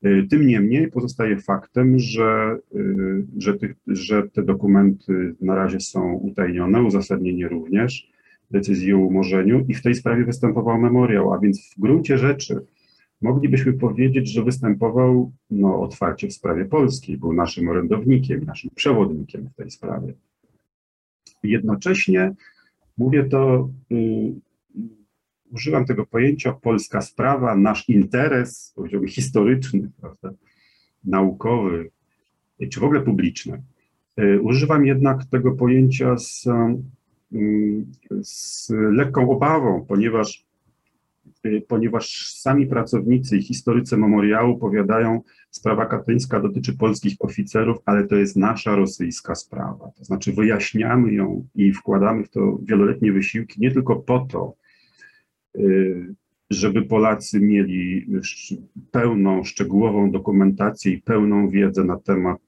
Y, 0.05 0.27
tym 0.29 0.47
niemniej 0.47 0.91
pozostaje 0.91 1.37
faktem, 1.37 1.99
że, 1.99 2.57
y, 2.75 3.25
że, 3.37 3.53
tych, 3.53 3.75
że 3.87 4.23
te 4.23 4.43
dokumenty 4.43 5.35
na 5.41 5.55
razie 5.55 5.79
są 5.79 6.13
utajnione, 6.13 6.83
uzasadnienie 6.83 7.47
również, 7.47 8.11
decyzji 8.51 8.93
o 8.93 8.97
umorzeniu 8.97 9.65
i 9.67 9.73
w 9.73 9.81
tej 9.81 9.95
sprawie 9.95 10.25
występował 10.25 10.79
memoriał, 10.79 11.33
a 11.33 11.39
więc 11.39 11.73
w 11.77 11.79
gruncie 11.79 12.17
rzeczy 12.17 12.65
moglibyśmy 13.21 13.73
powiedzieć, 13.73 14.31
że 14.31 14.43
występował 14.43 15.31
no, 15.51 15.81
otwarcie 15.81 16.27
w 16.27 16.33
sprawie 16.33 16.65
polskiej, 16.65 17.17
był 17.17 17.33
naszym 17.33 17.69
orędownikiem, 17.69 18.45
naszym 18.45 18.69
przewodnikiem 18.75 19.49
w 19.49 19.55
tej 19.55 19.71
sprawie. 19.71 20.13
Jednocześnie 21.43 22.33
mówię 22.97 23.23
to 23.23 23.69
y, 23.91 24.33
używam 25.53 25.85
tego 25.85 26.05
pojęcia 26.05 26.51
polska 26.51 27.01
sprawa, 27.01 27.55
nasz 27.55 27.89
interes, 27.89 28.73
poziom 28.75 29.07
historyczny, 29.07 29.91
prawda, 30.01 30.29
naukowy, 31.03 31.91
czy 32.71 32.79
w 32.79 32.83
ogóle 32.83 33.01
publiczny. 33.01 33.63
Używam 34.41 34.85
jednak 34.85 35.25
tego 35.25 35.51
pojęcia 35.51 36.17
z, 36.17 36.45
z 38.21 38.69
lekką 38.69 39.29
obawą, 39.29 39.85
ponieważ 39.87 40.45
Y, 41.45 41.61
ponieważ 41.67 42.33
sami 42.33 42.67
pracownicy 42.67 43.37
i 43.37 43.41
historycy 43.41 43.97
memoriału 43.97 44.57
powiadają, 44.57 45.21
sprawa 45.49 45.85
katyńska 45.85 46.39
dotyczy 46.39 46.77
polskich 46.77 47.13
oficerów, 47.19 47.77
ale 47.85 48.07
to 48.07 48.15
jest 48.15 48.35
nasza 48.35 48.75
rosyjska 48.75 49.35
sprawa. 49.35 49.91
To 49.97 50.03
znaczy 50.03 50.33
wyjaśniamy 50.33 51.13
ją 51.13 51.47
i 51.55 51.73
wkładamy 51.73 52.23
w 52.23 52.29
to 52.29 52.57
wieloletnie 52.61 53.11
wysiłki 53.11 53.61
nie 53.61 53.71
tylko 53.71 53.95
po 53.95 54.19
to, 54.19 54.55
żeby 56.49 56.81
Polacy 56.81 57.39
mieli 57.39 58.07
pełną, 58.91 59.43
szczegółową 59.43 60.11
dokumentację 60.11 60.91
i 60.91 61.01
pełną 61.01 61.49
wiedzę 61.49 61.83
na 61.83 61.99
temat 61.99 62.41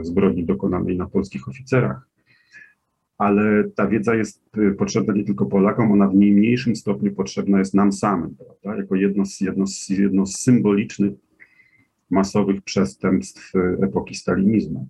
y, 0.00 0.04
zbrodni 0.04 0.44
dokonanej 0.44 0.96
na 0.96 1.06
polskich 1.06 1.48
oficerach, 1.48 2.08
ale 3.18 3.70
ta 3.76 3.86
wiedza 3.86 4.14
jest 4.14 4.42
y, 4.58 4.74
potrzebna 4.74 5.14
nie 5.14 5.24
tylko 5.24 5.46
Polakom, 5.46 5.92
ona 5.92 6.08
w 6.08 6.14
nie 6.14 6.32
mniejszym 6.32 6.76
stopniu 6.76 7.12
potrzebna 7.12 7.58
jest 7.58 7.74
nam 7.74 7.92
samym, 7.92 8.34
prawda? 8.34 8.80
jako 8.80 8.96
jedno 8.96 9.26
z, 9.26 9.40
jedno, 9.40 9.66
z, 9.66 9.88
jedno 9.88 10.26
z 10.26 10.36
symbolicznych 10.36 11.12
masowych 12.10 12.62
przestępstw 12.62 13.54
y, 13.54 13.58
epoki 13.82 14.14
stalinizmu. 14.14 14.88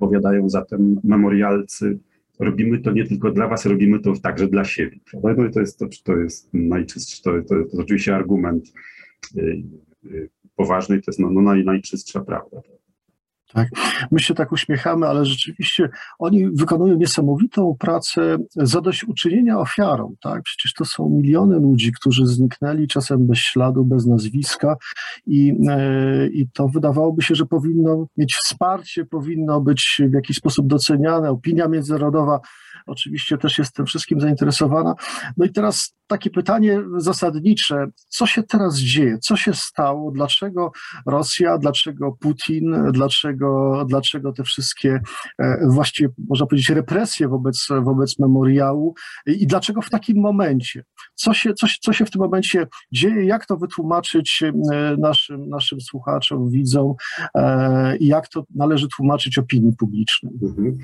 Powiadają 0.00 0.48
zatem 0.48 1.00
memorialcy, 1.04 1.98
robimy 2.38 2.78
to 2.78 2.92
nie 2.92 3.04
tylko 3.06 3.30
dla 3.30 3.48
was, 3.48 3.66
robimy 3.66 4.00
to 4.00 4.12
także 4.22 4.48
dla 4.48 4.64
siebie. 4.64 4.98
No 5.22 5.46
i 5.46 5.50
to 5.52 5.60
jest, 5.60 5.78
to, 5.78 5.86
to 6.04 6.16
jest 6.16 6.48
najczystszy, 6.52 7.22
to, 7.22 7.30
to, 7.48 7.56
jest 7.56 7.74
oczywiście 7.74 8.14
argument 8.14 8.72
yy, 9.34 9.62
yy, 10.04 10.28
poważny, 10.56 11.02
to 11.02 11.10
jest 11.10 11.20
no, 11.20 11.30
no 11.30 11.40
naj, 11.40 11.64
najczystsza 11.64 12.20
prawda. 12.20 12.60
Tak? 13.52 13.68
My 14.10 14.20
się 14.20 14.34
tak 14.34 14.52
uśmiechamy, 14.52 15.06
ale 15.06 15.24
rzeczywiście 15.24 15.88
oni 16.18 16.48
wykonują 16.48 16.96
niesamowitą 16.96 17.76
pracę 17.78 18.38
zadośćuczynienia 18.56 19.58
ofiarom. 19.58 20.14
Tak? 20.20 20.42
Przecież 20.42 20.74
to 20.74 20.84
są 20.84 21.08
miliony 21.08 21.58
ludzi, 21.58 21.92
którzy 21.92 22.26
zniknęli 22.26 22.86
czasem 22.88 23.26
bez 23.26 23.38
śladu, 23.38 23.84
bez 23.84 24.06
nazwiska 24.06 24.76
i, 25.26 25.54
e, 25.68 26.26
i 26.26 26.48
to 26.48 26.68
wydawałoby 26.68 27.22
się, 27.22 27.34
że 27.34 27.46
powinno 27.46 28.06
mieć 28.16 28.34
wsparcie, 28.34 29.04
powinno 29.04 29.60
być 29.60 30.00
w 30.10 30.12
jakiś 30.12 30.36
sposób 30.36 30.66
doceniane. 30.66 31.30
Opinia 31.30 31.68
międzynarodowa 31.68 32.40
oczywiście 32.86 33.38
też 33.38 33.58
jest 33.58 33.74
tym 33.74 33.86
wszystkim 33.86 34.20
zainteresowana. 34.20 34.94
No 35.36 35.44
i 35.44 35.50
teraz 35.50 35.94
takie 36.06 36.30
pytanie 36.30 36.80
zasadnicze, 36.96 37.86
co 38.08 38.26
się 38.26 38.42
teraz 38.42 38.78
dzieje, 38.78 39.18
co 39.18 39.36
się 39.36 39.54
stało, 39.54 40.10
dlaczego 40.10 40.72
Rosja, 41.06 41.58
dlaczego 41.58 42.12
Putin, 42.20 42.76
dlaczego, 42.92 43.41
dlaczego 43.88 44.32
te 44.32 44.44
wszystkie 44.44 45.00
e, 45.38 45.66
właściwie 45.70 46.08
można 46.28 46.46
powiedzieć 46.46 46.70
represje 46.70 47.28
wobec, 47.28 47.68
wobec 47.82 48.18
memoriału 48.18 48.94
i 49.26 49.46
dlaczego 49.46 49.82
w 49.82 49.90
takim 49.90 50.20
momencie, 50.20 50.84
co 51.14 51.34
się, 51.34 51.54
co, 51.54 51.66
co 51.80 51.92
się 51.92 52.04
w 52.04 52.10
tym 52.10 52.20
momencie 52.20 52.66
dzieje, 52.92 53.24
jak 53.24 53.46
to 53.46 53.56
wytłumaczyć 53.56 54.42
e, 54.42 54.52
naszym, 54.98 55.48
naszym 55.48 55.80
słuchaczom, 55.80 56.50
widzom 56.50 56.94
e, 57.34 57.96
i 57.96 58.06
jak 58.06 58.28
to 58.28 58.44
należy 58.54 58.88
tłumaczyć 58.96 59.38
opinii 59.38 59.72
publicznej. 59.78 60.32
Mhm. 60.42 60.78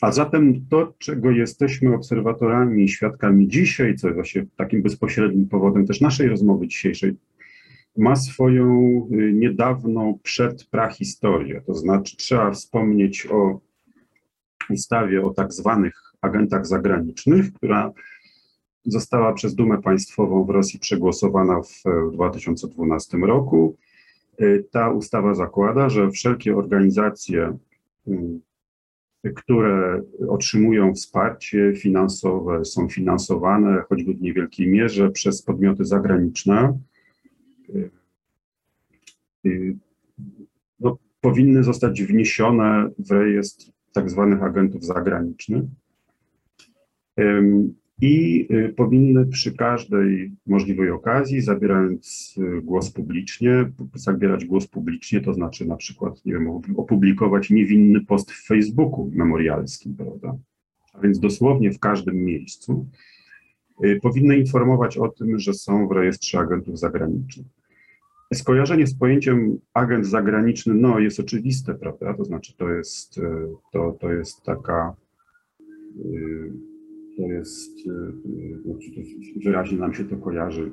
A 0.00 0.12
zatem 0.12 0.66
to, 0.70 0.94
czego 0.98 1.30
jesteśmy 1.30 1.94
obserwatorami 1.94 2.88
świadkami 2.88 3.48
dzisiaj, 3.48 3.96
co 3.96 4.06
jest 4.06 4.14
właśnie 4.14 4.46
takim 4.56 4.82
bezpośrednim 4.82 5.48
powodem 5.48 5.86
też 5.86 6.00
naszej 6.00 6.28
rozmowy 6.28 6.68
dzisiejszej, 6.68 7.16
ma 7.96 8.16
swoją 8.16 8.68
y, 9.12 9.32
niedawną 9.32 10.18
przedprahistorię. 10.22 11.60
To 11.66 11.74
znaczy, 11.74 12.16
trzeba 12.16 12.50
wspomnieć 12.50 13.26
o 13.26 13.60
ustawie 14.70 15.22
o 15.22 15.30
tak 15.30 15.52
zwanych 15.52 16.02
agentach 16.20 16.66
zagranicznych, 16.66 17.52
która 17.52 17.92
została 18.84 19.32
przez 19.32 19.54
Dumę 19.54 19.82
Państwową 19.82 20.44
w 20.44 20.50
Rosji 20.50 20.78
przegłosowana 20.80 21.60
w 21.62 22.12
2012 22.12 23.18
roku. 23.18 23.76
Y, 24.40 24.64
ta 24.70 24.90
ustawa 24.90 25.34
zakłada, 25.34 25.88
że 25.88 26.10
wszelkie 26.10 26.56
organizacje 26.56 27.58
y, 28.08 28.40
które 29.34 30.02
otrzymują 30.28 30.94
wsparcie 30.94 31.72
finansowe, 31.76 32.64
są 32.64 32.88
finansowane 32.88 33.82
choćby 33.88 34.14
w 34.14 34.22
niewielkiej 34.22 34.68
mierze 34.68 35.10
przez 35.10 35.42
podmioty 35.42 35.84
zagraniczne, 35.84 36.78
no, 40.80 40.98
powinny 41.20 41.64
zostać 41.64 42.02
wniesione 42.02 42.90
w 42.98 43.10
rejestr 43.10 43.66
tak 43.92 44.10
zwanych 44.10 44.42
agentów 44.42 44.84
zagranicznych 44.84 45.64
i 48.00 48.46
y, 48.50 48.74
powinny 48.76 49.26
przy 49.26 49.52
każdej 49.52 50.32
możliwej 50.46 50.90
okazji, 50.90 51.40
zabierając 51.40 52.34
y, 52.38 52.62
głos 52.62 52.90
publicznie, 52.90 53.70
zabierać 53.94 54.44
głos 54.44 54.66
publicznie, 54.66 55.20
to 55.20 55.34
znaczy 55.34 55.66
na 55.66 55.76
przykład, 55.76 56.24
nie 56.24 56.32
wiem, 56.32 56.48
opublikować 56.76 57.50
niewinny 57.50 58.00
post 58.00 58.32
w 58.32 58.46
Facebooku 58.46 59.10
memorialskim, 59.14 59.96
prawda? 59.96 60.36
A 60.92 61.00
więc 61.00 61.20
dosłownie 61.20 61.72
w 61.72 61.78
każdym 61.78 62.24
miejscu, 62.24 62.88
y, 62.92 63.13
powinny 64.02 64.36
informować 64.36 64.98
o 64.98 65.08
tym, 65.08 65.38
że 65.38 65.54
są 65.54 65.88
w 65.88 65.92
rejestrze 65.92 66.38
agentów 66.38 66.78
zagranicznych. 66.78 67.46
Skojarzenie 68.34 68.86
z 68.86 68.98
pojęciem 68.98 69.58
agent 69.74 70.06
zagraniczny, 70.06 70.74
no 70.74 70.98
jest 70.98 71.20
oczywiste, 71.20 71.74
prawda? 71.74 72.14
To 72.14 72.24
znaczy 72.24 72.56
to 72.56 72.70
jest, 72.70 73.20
to, 73.72 73.96
to 74.00 74.12
jest 74.12 74.42
taka 74.42 74.96
to 77.16 77.22
jest, 77.22 77.82
znaczy 78.64 78.90
wyraźnie 79.44 79.78
nam 79.78 79.94
się 79.94 80.04
to 80.04 80.16
kojarzy, 80.16 80.70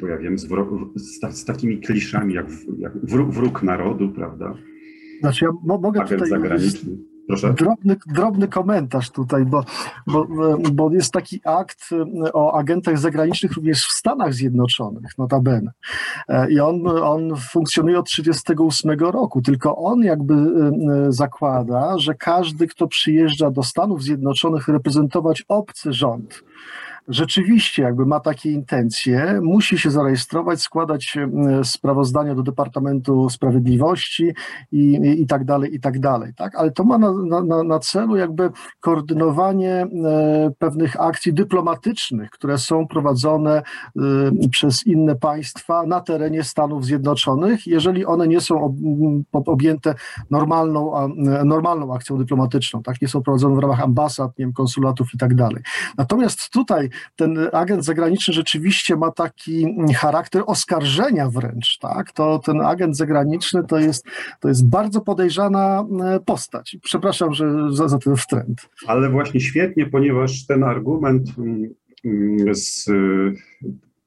bo 0.00 0.06
ja 0.06 0.18
wiem, 0.18 0.38
z, 0.38 0.48
z, 0.94 1.38
z 1.38 1.44
takimi 1.44 1.78
kliszami 1.78 2.34
jak, 2.34 2.46
jak 2.78 3.06
wróg, 3.06 3.30
wróg, 3.30 3.62
narodu, 3.62 4.08
prawda? 4.08 4.54
Znaczy 5.20 5.44
ja 5.44 5.50
mogę 5.78 6.00
Agent 6.00 6.10
tutaj... 6.22 6.28
zagraniczny. 6.28 6.96
Drobny, 7.28 7.96
drobny 8.06 8.48
komentarz 8.48 9.10
tutaj, 9.10 9.44
bo, 9.44 9.64
bo, 10.06 10.26
bo 10.72 10.90
jest 10.92 11.12
taki 11.12 11.40
akt 11.44 11.90
o 12.32 12.54
agentach 12.54 12.98
zagranicznych 12.98 13.52
również 13.52 13.86
w 13.86 13.92
Stanach 13.92 14.34
Zjednoczonych, 14.34 15.18
notabene. 15.18 15.72
E, 16.28 16.50
I 16.50 16.60
on, 16.60 16.86
on 16.86 17.36
funkcjonuje 17.36 17.98
od 17.98 18.06
1938 18.06 19.12
roku, 19.12 19.42
tylko 19.42 19.76
on 19.76 20.02
jakby 20.02 20.34
e, 20.34 20.72
zakłada, 21.12 21.98
że 21.98 22.14
każdy, 22.14 22.66
kto 22.66 22.88
przyjeżdża 22.88 23.50
do 23.50 23.62
Stanów 23.62 24.02
Zjednoczonych 24.02 24.68
reprezentować 24.68 25.44
obcy 25.48 25.92
rząd, 25.92 26.42
rzeczywiście 27.08 27.82
jakby 27.82 28.06
ma 28.06 28.20
takie 28.20 28.50
intencje, 28.50 29.40
musi 29.42 29.78
się 29.78 29.90
zarejestrować, 29.90 30.60
składać 30.60 31.16
e, 31.16 31.64
sprawozdania 31.64 32.34
do 32.34 32.42
Departamentu 32.42 33.30
Sprawiedliwości 33.30 34.32
i, 34.72 35.00
i, 35.18 35.26
tak 35.26 35.44
dalej, 35.44 35.74
i 35.74 35.80
tak 35.80 36.00
dalej. 36.00 36.32
Tak? 36.36 36.56
Ale 36.56 36.70
to 36.70 36.84
ma 36.84 36.98
na, 36.98 37.12
na, 37.44 37.62
na 37.62 37.78
celu 37.78 38.16
jakby 38.16 38.50
koordynowanie 38.80 39.72
e, 39.72 39.88
pewnych 40.58 41.00
akcji 41.00 41.34
dyplomatycznych, 41.34 42.30
które 42.30 42.58
są 42.58 42.86
prowadzone 42.86 43.62
e, 43.96 44.48
przez 44.50 44.86
inne 44.86 45.16
państwa 45.16 45.86
na 45.86 46.00
terenie 46.00 46.44
Stanów 46.44 46.84
Zjednoczonych, 46.84 47.66
jeżeli 47.66 48.06
one 48.06 48.28
nie 48.28 48.40
są 48.40 48.76
objęte 49.32 49.94
normalną, 50.30 50.92
normalną 51.44 51.94
akcją 51.94 52.18
dyplomatyczną, 52.18 52.82
tak? 52.82 53.02
nie 53.02 53.08
są 53.08 53.22
prowadzone 53.22 53.56
w 53.56 53.58
ramach 53.58 53.80
ambasad, 53.80 54.38
nie 54.38 54.44
wiem, 54.44 54.52
konsulatów 54.52 55.14
i 55.14 55.18
tak 55.18 55.34
dalej. 55.34 55.62
Natomiast 55.98 56.50
tutaj 56.50 56.90
ten 57.16 57.38
agent 57.52 57.84
zagraniczny 57.84 58.34
rzeczywiście 58.34 58.96
ma 58.96 59.10
taki 59.10 59.66
charakter 59.94 60.42
oskarżenia 60.46 61.30
wręcz, 61.30 61.78
tak? 61.78 62.12
To 62.12 62.38
ten 62.38 62.60
agent 62.60 62.96
zagraniczny 62.96 63.64
to 63.64 63.78
jest, 63.78 64.06
to 64.40 64.48
jest 64.48 64.68
bardzo 64.68 65.00
podejrzana 65.00 65.86
e, 66.04 66.20
postać. 66.20 66.76
Przepraszam, 66.82 67.34
że 67.34 67.68
za, 67.70 67.88
za 67.88 67.98
ten 67.98 68.16
wtręt. 68.16 68.68
Ale 68.86 69.10
właśnie 69.10 69.40
świetnie, 69.40 69.86
ponieważ 69.86 70.46
ten 70.46 70.64
argument 70.64 71.28
mm, 71.38 71.74
mm, 72.04 72.54
z 72.54 72.90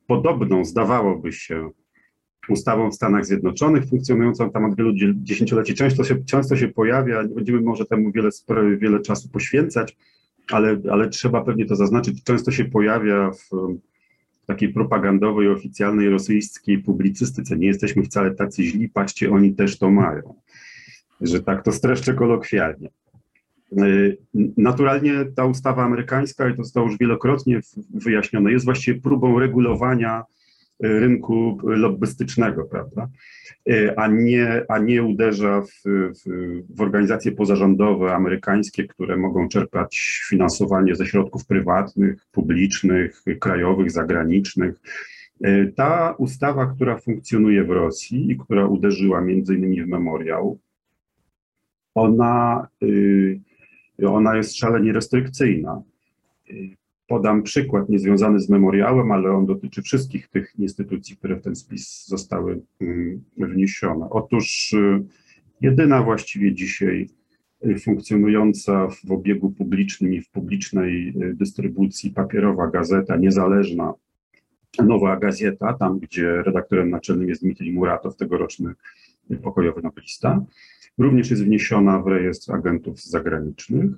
podobną, 0.07 0.65
zdawałoby 0.65 1.33
się, 1.33 1.69
ustawą 2.49 2.91
w 2.91 2.95
Stanach 2.95 3.25
Zjednoczonych, 3.25 3.85
funkcjonującą 3.85 4.51
tam 4.51 4.65
od 4.65 4.75
wielu 4.75 4.93
dziesięcioleci, 5.13 5.73
często 5.73 6.03
się, 6.03 6.25
często 6.25 6.55
się 6.55 6.67
pojawia, 6.67 7.23
nie 7.23 7.35
będziemy 7.35 7.61
może 7.61 7.85
temu 7.85 8.11
wiele, 8.11 8.29
wiele 8.77 8.99
czasu 8.99 9.29
poświęcać, 9.29 9.97
ale, 10.51 10.81
ale 10.91 11.09
trzeba 11.09 11.43
pewnie 11.43 11.65
to 11.65 11.75
zaznaczyć, 11.75 12.23
często 12.23 12.51
się 12.51 12.65
pojawia 12.65 13.31
w 13.31 13.77
takiej 14.45 14.73
propagandowej, 14.73 15.49
oficjalnej 15.49 16.09
rosyjskiej 16.09 16.79
publicystyce. 16.79 17.57
Nie 17.57 17.67
jesteśmy 17.67 18.03
wcale 18.03 18.35
tacy 18.35 18.63
źli, 18.63 18.89
patrzcie, 18.89 19.31
oni 19.31 19.55
też 19.55 19.77
to 19.77 19.91
mają. 19.91 20.35
Że 21.21 21.43
tak 21.43 21.63
to 21.63 21.71
streszczę 21.71 22.13
kolokwialnie. 22.13 22.89
Y, 23.83 24.17
Naturalnie 24.57 25.25
ta 25.35 25.45
ustawa 25.45 25.83
amerykańska, 25.83 26.49
i 26.49 26.55
to 26.55 26.63
zostało 26.63 26.87
już 26.87 26.97
wielokrotnie 26.97 27.59
wyjaśnione, 27.93 28.51
jest 28.51 28.65
właściwie 28.65 29.01
próbą 29.01 29.39
regulowania 29.39 30.23
rynku 30.79 31.57
lobbystycznego, 31.63 32.65
prawda? 32.65 33.09
Y, 33.69 33.95
A 33.97 34.07
nie, 34.07 34.65
a 34.69 34.79
nie 34.79 35.03
uderza 35.03 35.61
w, 35.61 35.83
w, 35.85 36.23
w 36.75 36.81
organizacje 36.81 37.31
pozarządowe 37.31 38.15
amerykańskie, 38.15 38.87
które 38.87 39.17
mogą 39.17 39.47
czerpać 39.47 40.21
finansowanie 40.29 40.95
ze 40.95 41.05
środków 41.05 41.45
prywatnych, 41.45 42.27
publicznych, 42.31 43.23
krajowych, 43.39 43.91
zagranicznych. 43.91 44.81
Y, 45.45 45.73
Ta 45.75 46.15
ustawa, 46.17 46.65
która 46.65 46.97
funkcjonuje 46.97 47.63
w 47.63 47.69
Rosji 47.69 48.31
i 48.31 48.37
która 48.37 48.65
uderzyła 48.65 49.21
między 49.21 49.55
innymi 49.55 49.83
w 49.83 49.87
memoriał, 49.87 50.59
ona, 51.95 52.67
y, 52.83 53.39
ona 54.07 54.37
jest 54.37 54.57
szalenie 54.57 54.93
restrykcyjna. 54.93 55.81
Podam 57.09 57.43
przykład 57.43 57.89
niezwiązany 57.89 58.39
z 58.39 58.49
memoriałem, 58.49 59.11
ale 59.11 59.31
on 59.31 59.45
dotyczy 59.45 59.81
wszystkich 59.81 60.27
tych 60.27 60.53
instytucji, 60.59 61.17
które 61.17 61.35
w 61.35 61.41
ten 61.41 61.55
spis 61.55 62.07
zostały 62.07 62.61
mm, 62.81 63.23
wniesione. 63.37 64.09
Otóż 64.09 64.73
y, 64.73 65.03
jedyna 65.61 66.03
właściwie 66.03 66.53
dzisiaj 66.53 67.09
y, 67.65 67.79
funkcjonująca 67.79 68.87
w 68.87 69.11
obiegu 69.11 69.51
publicznym 69.51 70.13
i 70.13 70.21
w 70.21 70.29
publicznej 70.29 71.09
y, 71.09 71.35
dystrybucji 71.35 72.11
papierowa 72.11 72.67
gazeta 72.67 73.17
niezależna, 73.17 73.93
Nowa 74.85 75.17
Gazeta, 75.17 75.73
tam 75.73 75.99
gdzie 75.99 76.43
redaktorem 76.43 76.89
naczelnym 76.89 77.29
jest 77.29 77.41
Dmitrij 77.41 77.73
Muratow, 77.73 78.15
tegoroczny 78.15 78.73
pokojowy 79.43 79.81
nobelista, 79.81 80.45
również 80.97 81.31
jest 81.31 81.43
wniesiona 81.43 81.99
w 81.99 82.07
rejestr 82.07 82.53
agentów 82.53 83.01
zagranicznych. 83.01 83.91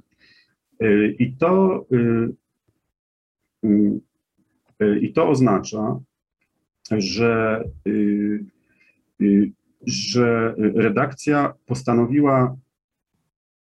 I 1.20 1.34
to, 1.40 1.86
i 5.02 5.14
to 5.14 5.30
oznacza, 5.30 6.00
że, 6.92 7.64
y, 7.88 8.46
y, 9.22 9.52
że 9.88 10.56
redakcja 10.58 11.54
postanowiła, 11.66 12.58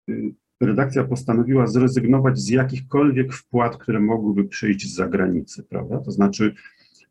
y, 0.10 0.34
redakcja 0.62 1.04
postanowiła 1.04 1.68
zrezygnować 1.68 2.40
z 2.40 2.50
jakichkolwiek 2.50 3.34
wpłat, 3.34 3.78
które 3.78 4.00
mogłyby 4.00 4.44
przyjść 4.44 4.92
z 4.92 4.96
zagranicy, 4.96 5.64
prawda? 5.64 5.98
To 5.98 6.12
znaczy, 6.12 6.56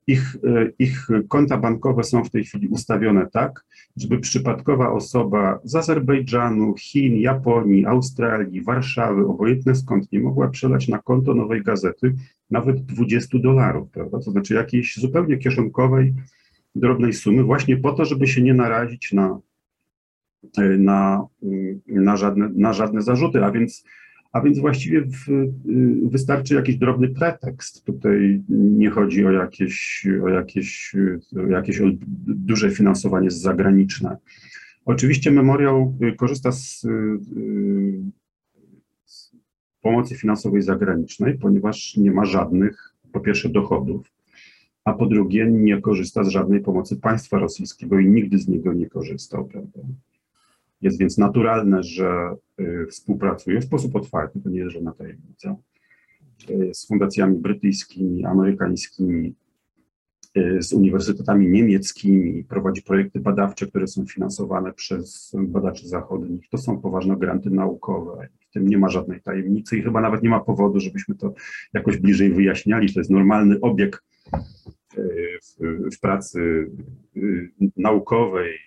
ich, 0.07 0.37
e, 0.45 0.71
ich 0.79 1.09
konta 1.29 1.59
bankowe 1.59 2.05
są 2.05 2.25
w 2.25 2.31
tej 2.31 2.45
chwili 2.45 2.69
ustawione 2.69 3.27
tak, 3.27 3.65
żeby 3.97 4.19
przypadkowa 4.19 4.93
osoba 4.93 5.61
z 5.65 5.75
Azerbejdżanu, 5.77 6.75
Chin, 6.79 7.17
Japonii, 7.17 7.87
Australii, 7.87 8.63
Warszawy, 8.63 9.27
obojętne 9.27 9.75
skąd, 9.75 10.13
nie 10.13 10.21
mogła 10.21 10.49
przelać 10.49 10.89
na 10.89 10.99
konto 10.99 11.35
nowej 11.35 11.63
gazety 11.63 12.15
nawet 12.51 12.85
20 12.85 13.39
dolarów, 13.39 13.91
prawda? 13.91 14.19
To 14.19 14.31
znaczy 14.31 14.55
jakiejś 14.55 14.97
zupełnie 14.97 15.39
kieszonkowej, 15.39 16.15
drobnej 16.75 17.13
sumy, 17.13 17.43
właśnie 17.43 17.77
po 17.77 17.93
to, 17.93 18.05
żeby 18.05 18.27
się 18.27 18.43
nie 18.43 18.55
narazić 18.55 19.13
na, 19.13 19.41
e, 20.59 20.63
na, 20.63 21.27
mm, 21.43 21.81
na, 21.87 22.17
żadne, 22.17 22.51
na 22.55 22.73
żadne 22.73 23.03
zarzuty, 23.03 23.45
a 23.45 23.51
więc 23.51 23.85
a 24.35 24.41
więc 24.41 24.59
właściwie 24.59 25.03
w, 25.03 25.29
y, 25.29 25.53
wystarczy 26.03 26.55
jakiś 26.55 26.77
drobny 26.77 27.09
pretekst. 27.09 27.85
Tutaj 27.85 28.43
nie 28.49 28.91
chodzi 28.91 29.27
o 29.27 29.31
jakieś, 29.31 30.07
o 30.25 30.29
jakieś, 30.29 30.95
o 31.37 31.47
jakieś 31.47 31.81
duże 32.27 32.71
finansowanie 32.71 33.31
zagraniczne. 33.31 34.17
Oczywiście 34.85 35.31
memoriał 35.31 35.97
y, 36.03 36.17
korzysta 36.17 36.53
z, 36.53 36.85
y, 36.85 37.19
z 39.05 39.33
pomocy 39.81 40.17
finansowej 40.17 40.63
zagranicznej, 40.63 41.39
ponieważ 41.39 41.97
nie 41.97 42.11
ma 42.11 42.25
żadnych, 42.25 42.95
po 43.13 43.21
pierwsze, 43.21 43.49
dochodów, 43.49 44.13
a 44.85 44.93
po 44.93 45.07
drugie, 45.07 45.47
nie 45.51 45.81
korzysta 45.81 46.25
z 46.25 46.29
żadnej 46.29 46.61
pomocy 46.61 46.97
państwa 46.97 47.39
rosyjskiego 47.39 47.99
i 47.99 48.07
nigdy 48.07 48.39
z 48.39 48.49
niego 48.49 48.73
nie 48.73 48.87
korzystał. 48.87 49.45
Prawda? 49.47 49.81
Jest 50.85 50.99
więc 50.99 51.19
naturalne, 51.19 51.83
że 51.83 52.37
y, 52.61 52.87
współpracuje 52.91 53.61
w 53.61 53.65
sposób 53.65 53.97
otwarty, 53.97 54.41
to 54.41 54.51
nie 54.51 54.59
jest 54.59 54.73
żadna 54.73 54.93
tajemnica, 54.93 55.57
y, 56.51 56.71
z 56.75 56.87
fundacjami 56.87 57.39
brytyjskimi, 57.39 58.25
amerykańskimi, 58.25 59.35
y, 60.39 60.63
z 60.63 60.73
uniwersytetami 60.73 61.49
niemieckimi, 61.49 62.45
prowadzi 62.45 62.83
projekty 62.83 63.21
badawcze, 63.21 63.67
które 63.67 63.87
są 63.87 64.07
finansowane 64.07 64.73
przez 64.73 65.33
badaczy 65.39 65.89
zachodnich. 65.89 66.49
To 66.49 66.59
są 66.59 66.81
poważne 66.81 67.17
granty 67.17 67.51
naukowe. 67.51 68.29
W 68.51 68.53
tym 68.53 68.69
nie 68.69 68.79
ma 68.79 68.89
żadnej 68.89 69.21
tajemnicy 69.21 69.79
i 69.79 69.83
chyba 69.83 70.01
nawet 70.01 70.23
nie 70.23 70.31
ma 70.31 70.41
powodu, 70.41 70.81
żebyśmy 70.81 71.15
to 71.15 71.35
jakoś 71.75 71.97
bliżej 71.97 72.33
wyjaśniali. 72.33 72.95
To 72.95 73.01
jest 73.01 73.11
normalny 73.11 73.61
obieg 73.61 74.03
w, 75.43 75.91
w 75.97 76.01
pracy 76.01 76.71
naukowej, 77.77 78.59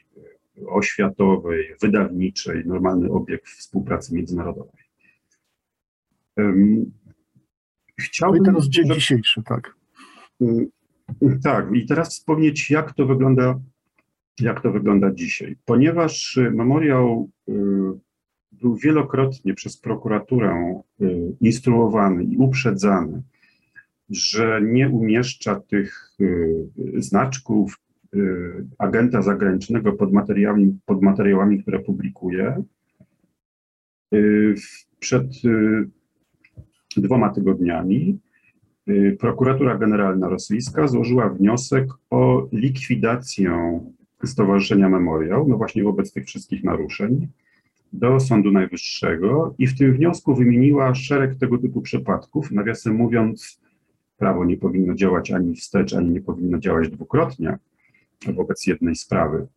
oświatowej, 0.67 1.76
wydawniczej, 1.82 2.63
normalny 2.65 3.12
obieg 3.12 3.48
współpracy 3.48 4.15
międzynarodowej. 4.15 4.84
Em, 6.36 6.91
No 8.00 8.04
Chciałbym, 8.06 8.41
i 8.41 8.46
teraz 8.46 8.67
dzień 8.67 8.93
dzisiejszy, 8.93 9.43
tak. 9.43 9.76
Mm, 10.41 10.67
Tak, 11.43 11.76
i 11.76 11.86
teraz 11.86 12.10
wspomnieć, 12.10 12.70
jak 12.70 12.93
to 12.93 13.06
wygląda, 13.06 13.60
jak 14.39 14.62
to 14.62 14.72
wygląda 14.72 15.12
dzisiaj. 15.12 15.56
Ponieważ 15.65 16.38
y, 16.38 16.52
memoriał 16.52 17.30
y, 17.50 17.54
był 18.52 18.76
wielokrotnie 18.76 19.54
przez 19.54 19.78
prokuraturę 19.78 20.82
y, 21.02 21.36
instruowany 21.41 22.24
i 22.24 22.38
uprzedzany, 22.38 23.22
że 24.10 24.62
nie 24.63 24.89
umieszcza 24.89 25.60
tych 25.60 26.17
znaczków 26.98 27.80
agenta 28.78 29.22
zagranicznego 29.22 29.93
pod 29.93 30.13
materiałami, 30.13 30.80
pod 30.86 31.02
materiałami 31.02 31.62
które 31.62 31.80
publikuje. 31.80 32.63
Y, 34.13 34.56
Przed 35.00 35.46
y, 35.46 35.89
dwoma 36.98 37.30
tygodniami 37.30 38.20
y, 38.89 39.17
prokuratura 39.20 39.78
generalna 39.78 40.30
rosyjska 40.30 40.88
złożyła 40.88 41.30
wniosek 41.30 41.88
o 42.10 42.48
likwidację 42.52 43.80
Stowarzyszenia 44.26 44.89
Memoriał, 44.89 45.48
no 45.48 45.58
właśnie 45.58 45.84
wobec 45.84 46.13
tych 46.13 46.26
wszystkich 46.26 46.63
naruszeń, 46.63 47.28
do 47.93 48.20
Sądu 48.20 48.52
Najwyższego 48.52 49.56
i 49.58 49.67
w 49.67 49.78
tym 49.78 49.93
wniosku 49.93 50.36
wymieniła 50.36 50.96
szereg 50.96 51.36
tego 51.36 51.58
typu 51.58 51.82
przypadków. 51.82 52.52
Nawiasem 52.52 52.96
mówiąc, 52.96 53.62
prawo 54.17 54.46
nie 54.46 54.58
powinno 54.58 54.96
działać 54.96 55.32
ani 55.32 55.56
wstecz, 55.56 55.93
ani 55.93 56.10
nie 56.10 56.22
powinno 56.22 56.58
działać 56.60 56.89
dwukrotnie 56.89 57.58
wobec 58.25 58.67
jednej 58.67 58.95
sprawy. 58.95 59.47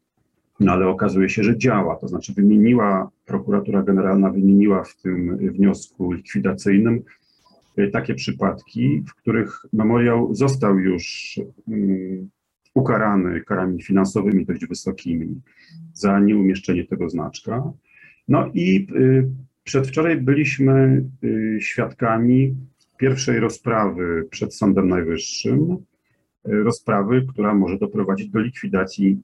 No 0.61 0.73
ale 0.73 0.89
okazuje 0.89 1.29
się, 1.29 1.43
że 1.43 1.59
działa, 1.59 1.97
to 1.97 2.09
znaczy 2.09 2.35
wymieniła, 2.35 3.11
prokuratura 3.27 3.83
generalna 3.83 4.31
wymieniła 4.31 4.85
w 4.85 4.97
tym 4.97 5.37
wniosku 5.37 6.13
likwidacyjnym 6.13 7.03
y, 7.79 7.91
takie 7.91 8.15
przypadki, 8.15 9.05
w 9.09 9.15
których 9.15 9.63
memoriał 9.73 10.35
został 10.35 10.79
już 10.79 11.35
mm, 11.69 12.31
ukarany 12.75 13.41
karami 13.41 13.83
finansowymi 13.83 14.47
dość 14.47 14.67
wysokimi 14.67 15.41
za 15.93 16.21
nieumieszczenie 16.21 16.85
tego 16.85 17.11
znaczka. 17.11 17.73
No 18.29 18.51
i 18.55 18.87
y, 18.97 19.29
przedwczoraj 19.65 20.17
byliśmy 20.17 21.05
y, 21.25 21.59
świadkami 21.61 22.57
pierwszej 22.97 23.41
rozprawy 23.41 24.27
przed 24.31 24.55
Sądem 24.55 24.89
Najwyższym, 24.89 25.77
rozprawy, 26.45 27.27
która 27.29 27.55
może 27.55 27.79
doprowadzić 27.79 28.29
do 28.29 28.41
likwidacji 28.41 29.23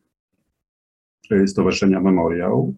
y, 1.32 1.48
Stowarzyszenia 1.48 2.00
Memoriał. 2.00 2.74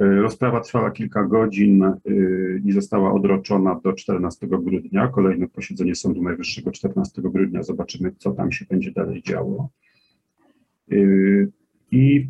Y, 0.00 0.22
Rozprawa 0.22 0.60
trwała 0.60 0.90
kilka 0.90 1.24
godzin 1.24 1.84
y, 1.84 2.62
i 2.64 2.72
została 2.72 3.12
odroczona 3.12 3.80
do 3.84 3.92
14 3.92 4.46
grudnia. 4.46 5.08
Kolejne 5.08 5.48
posiedzenie 5.48 5.94
Sądu 5.94 6.22
Najwyższego 6.22 6.70
14 6.70 7.22
grudnia. 7.22 7.62
Zobaczymy, 7.62 8.12
co 8.18 8.30
tam 8.32 8.52
się 8.52 8.64
będzie 8.64 8.92
dalej 8.92 9.22
działo. 9.22 9.68
I, 11.92 12.28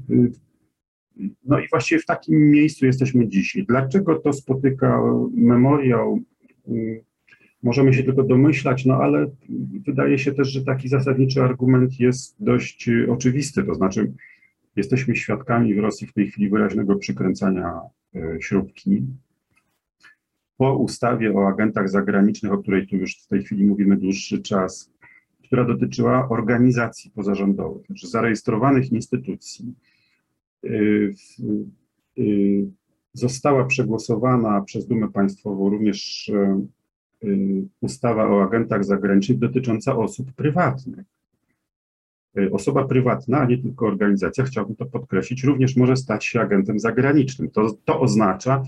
no 1.44 1.60
i 1.60 1.68
właściwie 1.68 2.00
w 2.00 2.06
takim 2.06 2.50
miejscu 2.50 2.86
jesteśmy 2.86 3.28
dzisiaj. 3.28 3.64
Dlaczego 3.68 4.18
to 4.18 4.32
spotyka 4.32 5.02
memoriał? 5.34 6.20
Możemy 7.62 7.94
się 7.94 8.02
tylko 8.02 8.22
domyślać, 8.22 8.86
no 8.86 8.94
ale 8.94 9.30
wydaje 9.86 10.18
się 10.18 10.32
też, 10.32 10.48
że 10.48 10.64
taki 10.64 10.88
zasadniczy 10.88 11.42
argument 11.42 12.00
jest 12.00 12.36
dość 12.40 12.88
y, 12.88 13.12
oczywisty. 13.12 13.64
To 13.64 13.74
znaczy, 13.74 14.12
jesteśmy 14.76 15.16
świadkami 15.16 15.74
w 15.74 15.78
Rosji 15.78 16.06
w 16.06 16.12
tej 16.12 16.30
chwili 16.30 16.50
wyraźnego 16.50 16.96
przykręcania 16.96 17.80
y, 18.16 18.38
śrubki. 18.40 19.06
Po 20.56 20.76
ustawie 20.76 21.34
o 21.34 21.48
agentach 21.48 21.88
zagranicznych, 21.88 22.52
o 22.52 22.58
której 22.58 22.86
tu 22.86 22.96
już 22.96 23.22
w 23.22 23.26
tej 23.26 23.42
chwili 23.42 23.64
mówimy 23.64 23.96
dłuższy 23.96 24.42
czas, 24.42 24.92
która 25.44 25.64
dotyczyła 25.64 26.28
organizacji 26.28 27.10
pozarządowych, 27.10 27.86
znaczy 27.86 28.08
zarejestrowanych 28.08 28.92
instytucji, 28.92 29.74
y, 30.64 31.14
została 33.12 33.64
przegłosowana 33.64 34.62
przez 34.62 34.86
Dumę 34.86 35.12
Państwową 35.12 35.70
również 35.70 36.30
ustawa 37.80 38.30
o 38.30 38.42
agentach 38.42 38.84
zagranicznych 38.84 39.38
dotycząca 39.38 39.96
osób 39.96 40.32
prywatnych. 40.32 41.06
Osoba 42.52 42.84
prywatna, 42.84 43.40
a 43.40 43.46
nie 43.46 43.58
tylko 43.58 43.86
organizacja, 43.86 44.44
chciałbym 44.44 44.76
to 44.76 44.86
podkreślić, 44.86 45.44
również 45.44 45.76
może 45.76 45.96
stać 45.96 46.24
się 46.24 46.40
agentem 46.40 46.78
zagranicznym. 46.78 47.50
To, 47.50 47.76
to 47.84 48.00
oznacza, 48.00 48.62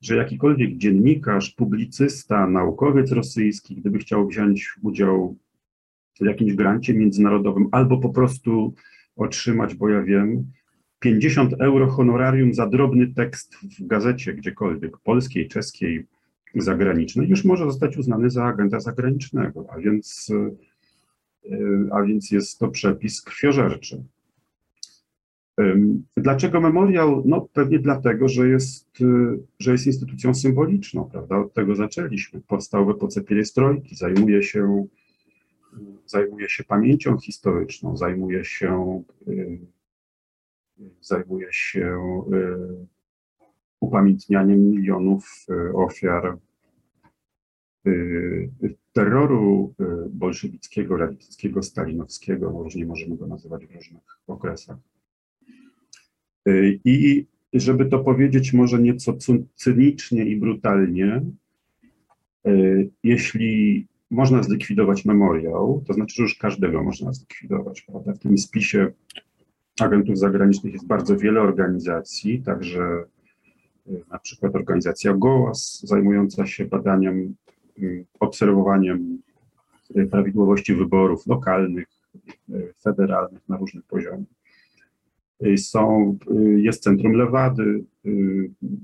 że 0.00 0.16
jakikolwiek 0.16 0.76
dziennikarz, 0.76 1.50
publicysta, 1.50 2.46
naukowiec 2.46 3.12
rosyjski, 3.12 3.76
gdyby 3.76 3.98
chciał 3.98 4.28
wziąć 4.28 4.74
udział 4.82 5.36
w 6.20 6.24
jakimś 6.24 6.54
grancie 6.54 6.94
międzynarodowym 6.94 7.68
albo 7.72 7.98
po 7.98 8.08
prostu 8.08 8.74
otrzymać, 9.16 9.74
bo 9.74 9.88
ja 9.88 10.02
wiem, 10.02 10.52
50 10.98 11.52
euro 11.52 11.86
honorarium 11.86 12.54
za 12.54 12.66
drobny 12.66 13.14
tekst 13.14 13.56
w 13.56 13.86
gazecie 13.86 14.34
gdziekolwiek, 14.34 14.98
polskiej, 14.98 15.48
czeskiej, 15.48 16.06
zagranicznej, 16.62 17.28
już 17.28 17.44
może 17.44 17.64
zostać 17.64 17.96
uznany 17.96 18.30
za 18.30 18.44
agenta 18.44 18.80
zagranicznego, 18.80 19.66
a 19.70 19.78
więc, 19.78 20.30
e, 21.50 21.56
a 21.90 22.02
więc 22.02 22.30
jest 22.30 22.58
to 22.58 22.68
przepis 22.68 23.22
krwiożerczy. 23.22 24.04
Dlaczego 26.16 26.60
memoriał? 26.60 27.22
No 27.26 27.48
pewnie 27.52 27.78
dlatego, 27.78 28.28
że 28.28 28.48
jest, 28.48 29.00
y, 29.00 29.38
że 29.58 29.72
jest 29.72 29.86
instytucją 29.86 30.34
symboliczną, 30.34 31.04
prawda? 31.04 31.38
Od 31.38 31.54
tego 31.54 31.74
zaczęliśmy. 31.74 32.40
Powstał 32.40 32.86
w 32.86 32.90
epoce 32.90 33.24
pierestrojki, 33.24 33.96
zajmuje 33.96 34.42
się, 34.42 34.86
zajmuje 36.06 36.48
się 36.48 36.64
pamięcią 36.64 37.18
historyczną, 37.18 37.96
zajmuje 37.96 38.44
się, 38.44 39.02
y, 39.28 39.58
zajmuje 41.00 41.48
się 41.50 41.98
upamiętnianiem 43.80 44.70
milionów 44.70 45.46
ofiar 45.74 46.38
terroru 48.92 49.74
bolszewickiego, 50.10 50.96
rawickiego, 50.96 51.62
stalinowskiego, 51.62 52.50
różnie 52.50 52.86
możemy 52.86 53.16
go 53.16 53.26
nazywać 53.26 53.66
w 53.66 53.74
różnych 53.74 54.02
okresach. 54.26 54.76
I 56.84 57.26
żeby 57.54 57.86
to 57.86 57.98
powiedzieć 57.98 58.52
może 58.52 58.82
nieco 58.82 59.16
cynicznie 59.54 60.24
i 60.24 60.36
brutalnie, 60.36 61.22
e, 62.46 62.52
jeśli 63.02 63.86
można 64.10 64.42
zlikwidować 64.42 65.04
memoriał, 65.04 65.84
to 65.86 65.92
znaczy, 65.92 66.14
że 66.16 66.22
już 66.22 66.34
każdego 66.34 66.84
można 66.84 67.12
zlikwidować. 67.12 67.82
Prawda? 67.82 68.12
W 68.12 68.18
tym 68.18 68.38
spisie 68.38 68.92
agentów 69.80 70.18
zagranicznych 70.18 70.72
jest 70.72 70.86
bardzo 70.86 71.16
wiele 71.16 71.40
organizacji, 71.40 72.42
także 72.42 72.82
e, 72.82 73.04
na 74.10 74.18
przykład 74.18 74.54
organizacja 74.54 75.14
GOAS 75.14 75.80
zajmująca 75.84 76.46
się 76.46 76.64
badaniem, 76.64 77.34
obserwowaniem 78.20 79.18
e, 79.94 80.06
prawidłowości 80.06 80.74
wyborów 80.74 81.26
lokalnych, 81.26 81.86
federalnych 82.82 83.48
na 83.48 83.56
różnych 83.56 83.84
poziomach. 83.84 84.26
Y, 85.46 85.58
są, 85.58 86.18
jest 86.56 86.82
Centrum 86.82 87.12
Lewady, 87.12 87.84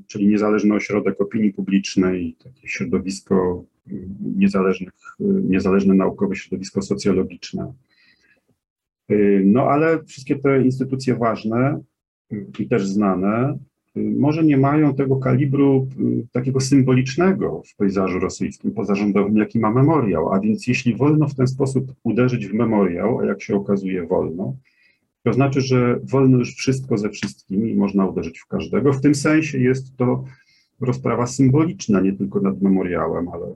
czyli 0.06 0.28
niezależny 0.28 0.74
ośrodek 0.74 1.20
opinii 1.20 1.52
publicznej, 1.52 2.36
takie 2.44 2.68
środowisko 2.68 3.64
niezależnych, 4.36 4.92
niezależne 5.20 5.94
naukowe 5.94 6.36
środowisko 6.36 6.82
socjologiczne. 6.82 7.72
No 9.44 9.62
ale 9.62 10.04
wszystkie 10.04 10.38
te 10.38 10.62
instytucje 10.62 11.16
ważne 11.16 11.80
i 12.58 12.68
też 12.68 12.86
znane, 12.86 13.58
może 13.96 14.44
nie 14.44 14.56
mają 14.56 14.94
tego 14.94 15.16
kalibru 15.16 15.88
takiego 16.32 16.60
symbolicznego 16.60 17.62
w 17.66 17.76
pejzażu 17.76 18.18
rosyjskim 18.18 18.70
pozarządowym, 18.70 19.36
jaki 19.36 19.58
ma 19.58 19.70
memoriał. 19.70 20.32
A 20.32 20.40
więc 20.40 20.66
jeśli 20.66 20.96
wolno 20.96 21.28
w 21.28 21.34
ten 21.34 21.46
sposób 21.46 21.92
uderzyć 22.02 22.46
w 22.46 22.54
memoriał, 22.54 23.18
a 23.18 23.24
jak 23.24 23.42
się 23.42 23.56
okazuje 23.56 24.06
wolno, 24.06 24.56
to 25.22 25.32
znaczy, 25.32 25.60
że 25.60 26.00
wolno 26.04 26.38
już 26.38 26.54
wszystko 26.54 26.98
ze 26.98 27.10
wszystkimi 27.10 27.70
i 27.70 27.76
można 27.76 28.06
uderzyć 28.06 28.38
w 28.38 28.46
każdego. 28.46 28.92
W 28.92 29.00
tym 29.00 29.14
sensie 29.14 29.58
jest 29.58 29.96
to 29.96 30.24
rozprawa 30.80 31.26
symboliczna, 31.26 32.00
nie 32.00 32.12
tylko 32.12 32.40
nad 32.40 32.62
memoriałem, 32.62 33.28
ale 33.28 33.54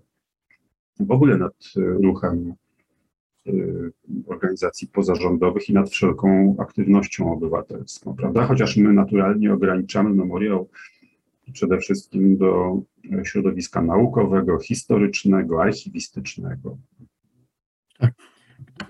w 1.01 1.11
ogóle 1.11 1.38
nad 1.38 1.55
e, 1.77 1.81
ruchem 1.81 2.55
organizacji 4.26 4.88
pozarządowych 4.88 5.68
i 5.68 5.72
nad 5.72 5.90
wszelką 5.90 6.57
aktywnością 6.59 7.33
obywatelską, 7.33 8.16
prawda? 8.16 8.46
Chociaż 8.46 8.76
my 8.76 8.92
naturalnie 8.92 9.52
ograniczamy 9.52 10.11
memoriał 10.11 10.68
przede 11.52 11.78
wszystkim 11.78 12.37
do 12.37 12.80
e, 13.12 13.24
środowiska 13.24 13.83
naukowego, 13.83 14.59
historycznego, 14.59 15.62
archiwistycznego. 15.62 16.78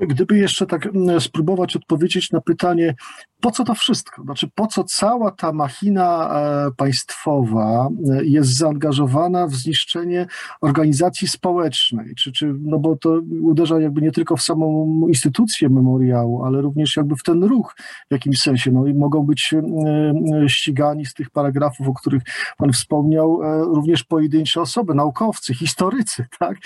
Gdyby 0.01 0.38
jeszcze 0.38 0.66
tak 0.66 0.87
mm, 0.87 1.20
spróbować 1.20 1.77
odpowiedzieć 1.77 2.31
na 2.31 2.40
pytanie, 2.40 2.94
po 3.40 3.51
co 3.51 3.64
to 3.64 3.75
wszystko? 3.75 4.23
Znaczy, 4.23 4.49
po 4.55 4.66
co 4.66 4.85
cała 4.85 5.31
ta 5.31 5.53
machina 5.53 6.31
e, 6.31 6.70
państwowa 6.77 7.88
e, 8.11 8.25
jest 8.25 8.57
zaangażowana 8.57 9.47
w 9.47 9.55
zniszczenie 9.55 10.27
organizacji 10.61 11.29
społecznej? 11.29 12.14
Czy, 12.14 12.33
czy, 12.33 12.55
no 12.61 12.79
bo 12.79 12.97
to 12.97 13.20
uderza 13.42 13.81
jakby 13.81 14.03
nie 14.03 14.12
tylko 14.12 14.37
w 14.37 14.42
samą 14.42 15.01
instytucję 15.09 15.68
memoriału, 15.68 16.44
ale 16.44 16.61
również 16.61 16.97
jakby 16.97 17.16
w 17.16 17.23
ten 17.23 17.44
ruch 17.44 17.75
w 18.09 18.12
jakimś 18.12 18.40
sensie. 18.40 18.73
No 18.73 18.87
i 18.87 18.94
mogą 18.94 19.23
być 19.23 19.55
e, 19.55 20.49
ścigani 20.49 21.07
z 21.07 21.14
tych 21.14 21.31
paragrafów, 21.31 21.88
o 21.88 21.94
których 21.94 22.23
pan 22.57 22.73
wspomniał, 22.73 23.40
również 23.75 24.05
pojedyncze 24.05 24.61
osoby, 24.61 24.94
naukowcy, 24.94 25.55
historycy, 25.55 26.27
tak? 26.38 26.59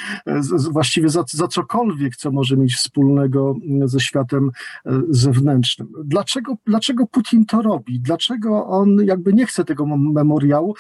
Właściwie 0.71 1.09
za, 1.09 1.25
za 1.27 1.49
cokolwiek, 1.49 2.17
co 2.17 2.31
może 2.31 2.57
mieć 2.57 2.75
wspólnego 2.75 3.08
ze 3.85 4.01
światem 4.01 4.51
zewnętrznym. 5.09 5.89
Dlaczego 6.05 6.57
dlaczego 6.67 7.07
Putin 7.07 7.47
to 7.47 7.63
robi, 7.63 8.01
dlaczego 8.01 8.67
on 8.67 8.97
jakby 9.05 9.33
nie 9.33 9.47
chce 9.47 9.65
tego 9.65 9.87
memoriału, 9.97 10.75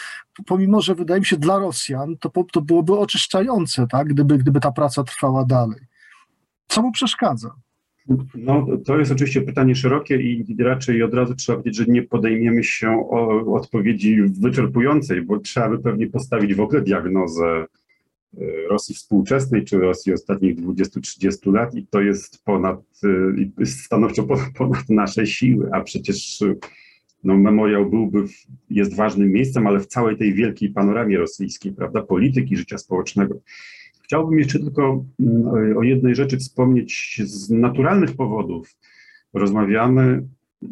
pomimo 0.46 0.80
że 0.80 0.94
wydaje 0.94 1.20
mi 1.20 1.26
się 1.26 1.36
dla 1.36 1.58
Rosjan 1.58 2.16
to, 2.20 2.44
to 2.52 2.62
byłoby 2.62 2.98
oczyszczające, 2.98 3.86
tak, 3.86 4.08
gdyby, 4.08 4.38
gdyby 4.38 4.60
ta 4.60 4.72
praca 4.72 5.04
trwała 5.04 5.44
dalej. 5.44 5.80
Co 6.66 6.82
mu 6.82 6.92
przeszkadza? 6.92 7.54
No, 8.34 8.66
to 8.84 8.98
jest 8.98 9.12
oczywiście 9.12 9.42
pytanie 9.42 9.74
szerokie 9.74 10.16
i 10.16 10.56
raczej 10.58 11.02
od 11.02 11.14
razu 11.14 11.34
trzeba 11.34 11.58
powiedzieć, 11.58 11.76
że 11.76 11.92
nie 11.92 12.02
podejmiemy 12.02 12.64
się 12.64 13.08
odpowiedzi 13.46 14.22
wyczerpującej, 14.22 15.22
bo 15.22 15.38
trzeba 15.38 15.68
by 15.68 15.78
pewnie 15.78 16.06
postawić 16.06 16.54
w 16.54 16.60
ogóle 16.60 16.82
diagnozę 16.82 17.44
E, 17.44 17.87
Rosji 18.70 18.94
współczesnej, 18.94 19.64
czy 19.64 19.78
Rosji 19.78 20.12
ostatnich 20.12 20.56
20-30 20.56 21.52
lat 21.52 21.74
i 21.74 21.86
to 21.86 22.00
jest 22.00 22.44
ponad, 22.44 22.80
e, 23.60 23.66
stanowczo 23.66 24.22
ponad, 24.58 24.88
nasze 24.88 25.26
siły, 25.26 25.68
a 25.72 25.80
przecież 25.80 26.44
no, 27.24 27.36
memoriał 27.36 27.90
byłby, 27.90 28.24
jest 28.70 28.96
ważnym 28.96 29.32
miejscem, 29.32 29.66
ale 29.66 29.80
w 29.80 29.86
całej 29.86 30.16
tej 30.16 30.34
wielkiej 30.34 30.70
panoramie 30.70 31.18
rosyjskiej, 31.18 31.72
prawda, 31.72 32.02
polityki, 32.02 32.56
życia 32.56 32.78
społecznego. 32.78 33.40
Chciałbym 34.04 34.38
jeszcze 34.38 34.58
tylko 34.58 35.04
mm, 35.20 35.76
o 35.76 35.82
jednej 35.82 36.14
rzeczy 36.14 36.36
wspomnieć 36.36 37.22
z 37.24 37.50
naturalnych 37.50 38.16
powodów. 38.16 38.76
Rozmawiamy, 39.32 40.28
e, 40.62 40.68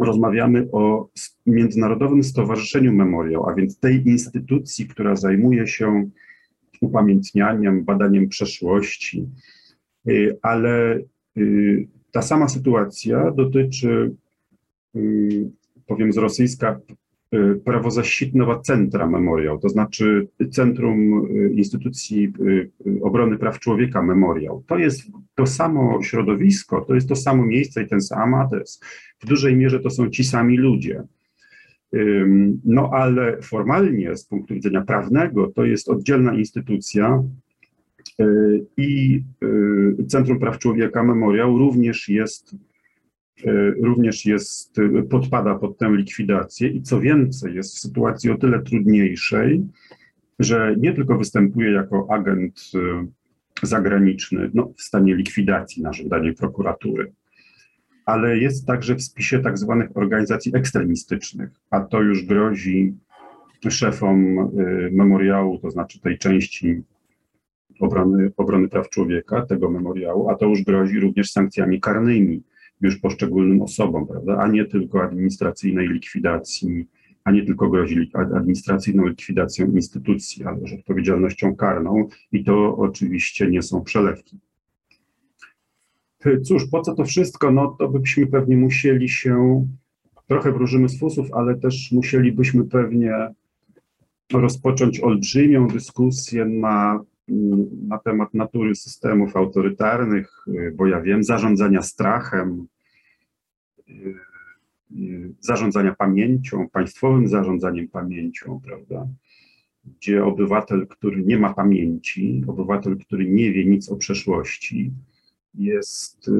rozmawiamy 0.00 0.68
o 0.72 1.08
Międzynarodowym 1.46 2.22
Stowarzyszeniu 2.22 2.92
Memoriał, 2.92 3.48
a 3.48 3.54
więc 3.54 3.78
tej 3.78 4.08
instytucji, 4.08 4.86
która 4.86 5.16
zajmuje 5.16 5.66
się 5.66 6.10
upamiętnianiem, 6.80 7.84
badaniem 7.84 8.28
przeszłości, 8.28 9.28
y, 10.08 10.38
ale 10.42 11.00
y, 11.38 11.88
ta 12.12 12.22
sama 12.22 12.48
sytuacja 12.48 13.30
dotyczy, 13.30 14.14
y, 14.96 15.50
powiem 15.86 16.12
z 16.12 16.16
rosyjska, 16.16 16.80
prawozasitnego 17.64 18.60
centra 18.60 19.06
memoriał, 19.06 19.58
to 19.58 19.68
znaczy 19.68 20.28
Centrum 20.50 21.28
Instytucji 21.54 22.32
Obrony 23.02 23.38
Praw 23.38 23.58
Człowieka 23.58 24.02
Memoriał. 24.02 24.64
To 24.66 24.78
jest 24.78 25.02
to 25.34 25.46
samo 25.46 26.02
środowisko, 26.02 26.80
to 26.80 26.94
jest 26.94 27.08
to 27.08 27.16
samo 27.16 27.46
miejsce 27.46 27.82
i 27.82 27.88
ten 27.88 28.00
sam 28.00 28.34
adres. 28.34 28.80
W 29.20 29.26
dużej 29.26 29.56
mierze 29.56 29.80
to 29.80 29.90
są 29.90 30.10
ci 30.10 30.24
sami 30.24 30.56
ludzie. 30.56 31.02
No 32.64 32.90
ale 32.92 33.42
formalnie, 33.42 34.16
z 34.16 34.24
punktu 34.24 34.54
widzenia 34.54 34.82
prawnego, 34.82 35.46
to 35.46 35.64
jest 35.64 35.88
oddzielna 35.88 36.34
instytucja 36.34 37.22
y, 38.20 38.64
i 38.76 39.22
y, 40.00 40.04
Centrum 40.06 40.38
Praw 40.38 40.58
Człowieka 40.58 41.02
Memoriał 41.02 41.58
również 41.58 42.08
jest, 42.08 42.52
y, 42.52 42.56
również 43.82 44.26
jest, 44.26 44.76
podpada 45.10 45.54
pod 45.54 45.78
tę 45.78 45.90
likwidację. 45.96 46.68
I 46.68 46.82
co 46.82 47.00
więcej, 47.00 47.54
jest 47.54 47.76
w 47.76 47.78
sytuacji 47.78 48.30
o 48.30 48.38
tyle 48.38 48.62
trudniejszej, 48.62 49.66
że 50.38 50.74
nie 50.78 50.92
tylko 50.92 51.18
występuje 51.18 51.70
jako 51.70 52.06
agent 52.10 52.70
zagraniczny 53.62 54.50
no, 54.54 54.72
w 54.76 54.82
stanie 54.82 55.14
likwidacji 55.14 55.82
na 55.82 55.92
żądanie 55.92 56.32
prokuratury, 56.32 57.12
ale 58.06 58.38
jest 58.38 58.66
także 58.66 58.94
w 58.94 59.02
spisie 59.02 59.38
tak 59.38 59.58
zwanych 59.58 59.96
organizacji 59.96 60.52
ekstremistycznych, 60.56 61.50
a 61.70 61.80
to 61.80 62.02
już 62.02 62.26
grozi 62.26 62.94
szefom 63.68 64.38
y, 64.38 64.90
memoriału, 64.92 65.58
to 65.58 65.70
znaczy 65.70 66.00
tej 66.00 66.18
części 66.18 66.82
obrony, 67.80 68.32
obrony 68.36 68.68
praw 68.68 68.88
człowieka, 68.88 69.46
tego 69.46 69.70
memoriału, 69.70 70.30
a 70.30 70.34
to 70.34 70.46
już 70.46 70.62
grozi 70.62 71.00
również 71.00 71.30
sankcjami 71.30 71.80
karnymi 71.80 72.42
już 72.80 72.98
poszczególnym 72.98 73.62
osobom, 73.62 74.06
prawda, 74.06 74.38
a 74.38 74.48
nie 74.48 74.64
tylko 74.64 75.02
administracyjnej 75.02 75.88
likwidacji, 75.88 76.86
a 77.24 77.30
nie 77.30 77.46
tylko 77.46 77.70
grozi 77.70 77.96
lik- 77.96 78.36
administracyjną 78.36 79.06
likwidacją 79.06 79.66
instytucji, 79.66 80.44
ale 80.44 80.60
też 80.60 80.72
odpowiedzialnością 80.72 81.56
karną 81.56 82.08
i 82.32 82.44
to 82.44 82.76
oczywiście 82.76 83.50
nie 83.50 83.62
są 83.62 83.84
przelewki. 83.84 84.38
Cóż, 86.44 86.66
po 86.70 86.80
co 86.82 86.94
to 86.94 87.04
wszystko? 87.04 87.50
No 87.50 87.76
to 87.78 87.88
byśmy 87.88 88.26
pewnie 88.26 88.56
musieli 88.56 89.08
się, 89.08 89.66
trochę 90.26 90.52
wróżymy 90.52 90.88
z 90.88 90.98
fusów, 90.98 91.32
ale 91.32 91.56
też 91.56 91.92
musielibyśmy 91.92 92.64
pewnie 92.64 93.12
rozpocząć 94.32 95.00
olbrzymią 95.00 95.68
dyskusję 95.68 96.44
na, 96.44 97.00
na 97.88 97.98
temat 97.98 98.34
natury 98.34 98.74
systemów 98.74 99.36
autorytarnych, 99.36 100.44
bo 100.74 100.86
ja 100.86 101.00
wiem, 101.00 101.24
zarządzania 101.24 101.82
strachem, 101.82 102.66
zarządzania 105.40 105.94
pamięcią, 105.94 106.68
państwowym 106.68 107.28
zarządzaniem 107.28 107.88
pamięcią, 107.88 108.60
prawda? 108.64 109.08
Gdzie 109.84 110.24
obywatel, 110.24 110.86
który 110.86 111.24
nie 111.24 111.38
ma 111.38 111.54
pamięci, 111.54 112.42
obywatel, 112.46 112.96
który 112.98 113.30
nie 113.30 113.52
wie 113.52 113.66
nic 113.66 113.88
o 113.88 113.96
przeszłości, 113.96 114.92
jest, 115.54 116.30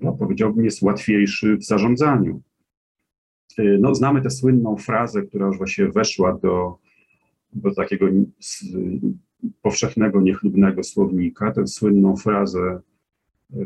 no 0.00 0.12
powiedziałbym, 0.12 0.64
jest 0.64 0.82
łatwiejszy 0.82 1.56
w 1.56 1.64
zarządzaniu. 1.64 2.42
No, 3.80 3.94
znamy 3.94 4.22
tę 4.22 4.30
słynną 4.30 4.76
frazę, 4.76 5.22
która 5.22 5.46
już 5.46 5.58
właśnie 5.58 5.88
weszła 5.88 6.38
do, 6.38 6.78
do 7.52 7.74
takiego 7.74 8.06
powszechnego, 9.62 10.20
niechlubnego 10.20 10.82
słownika, 10.82 11.52
tę 11.52 11.66
słynną 11.66 12.16
frazę 12.16 12.80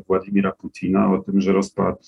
Władimira 0.06 0.52
Putina 0.52 1.12
o 1.12 1.18
tym, 1.18 1.40
że 1.40 1.52
rozpad 1.52 2.06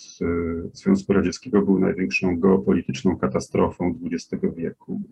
Związku 0.73 1.13
Radzieckiego 1.13 1.63
był 1.63 1.79
największą 1.79 2.41
geopolityczną 2.41 3.17
katastrofą 3.17 3.99
XX 4.05 4.45
wieku. 4.57 5.03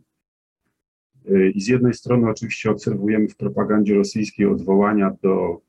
I 1.55 1.61
z 1.61 1.69
jednej 1.69 1.95
strony 1.95 2.31
oczywiście 2.31 2.71
obserwujemy 2.71 3.29
w 3.29 3.37
propagandzie 3.37 3.95
rosyjskiej 3.95 4.47
odwołania 4.47 5.17
do, 5.23 5.61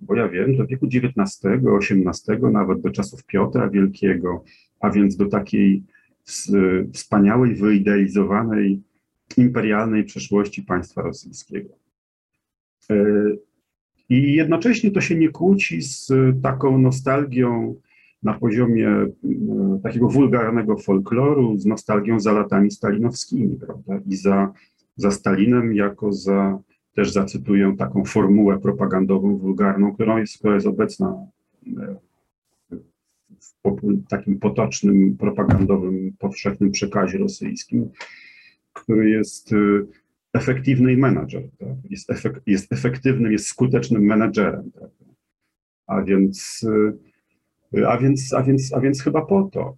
bo 0.00 0.14
ja 0.14 0.28
wiem, 0.28 0.56
do 0.56 0.66
wieku 0.66 0.86
XIX, 0.86 1.40
XVIII, 1.80 2.42
nawet 2.52 2.80
do 2.80 2.90
czasów 2.90 3.24
Piotra 3.24 3.70
Wielkiego, 3.70 4.44
a 4.80 4.90
więc 4.90 5.16
do 5.16 5.26
takiej 5.26 5.82
wspaniałej, 6.92 7.54
wyidealizowanej, 7.54 8.82
imperialnej 9.36 10.04
przeszłości 10.04 10.62
państwa 10.62 11.02
rosyjskiego. 11.02 11.87
I 14.08 14.32
jednocześnie 14.32 14.90
to 14.90 15.00
się 15.00 15.14
nie 15.14 15.28
kłóci 15.28 15.82
z 15.82 16.12
taką 16.42 16.78
nostalgią 16.78 17.74
na 18.22 18.34
poziomie 18.34 18.90
takiego 19.82 20.08
wulgarnego 20.08 20.76
folkloru, 20.76 21.58
z 21.58 21.66
nostalgią 21.66 22.20
za 22.20 22.32
latami 22.32 22.70
stalinowskimi, 22.70 23.56
prawda? 23.56 24.00
I 24.06 24.16
za, 24.16 24.52
za 24.96 25.10
Stalinem 25.10 25.74
jako 25.74 26.12
za, 26.12 26.58
też 26.94 27.12
zacytuję 27.12 27.74
taką 27.78 28.04
formułę 28.04 28.58
propagandową, 28.58 29.36
wulgarną, 29.36 29.94
którą 29.94 30.16
jest, 30.16 30.38
która 30.38 30.54
jest 30.54 30.66
obecna 30.66 31.14
w 33.64 34.08
takim 34.08 34.38
potocznym, 34.38 35.16
propagandowym, 35.16 36.12
powszechnym 36.18 36.70
przekazie 36.70 37.18
rosyjskim, 37.18 37.90
który 38.72 39.10
jest 39.10 39.54
efektywny 40.38 40.96
menadżer, 40.96 41.42
tak? 41.58 41.90
jest, 41.90 42.10
efek 42.10 42.40
jest 42.46 42.72
efektywnym, 42.72 43.32
jest 43.32 43.46
skutecznym 43.46 44.02
menadżerem. 44.02 44.70
Tak? 44.72 44.90
A, 45.86 46.02
więc, 46.02 46.66
a, 47.86 47.98
więc, 47.98 48.32
a, 48.32 48.42
więc, 48.42 48.74
a 48.74 48.80
więc 48.80 49.02
chyba 49.02 49.26
po 49.26 49.42
to. 49.52 49.76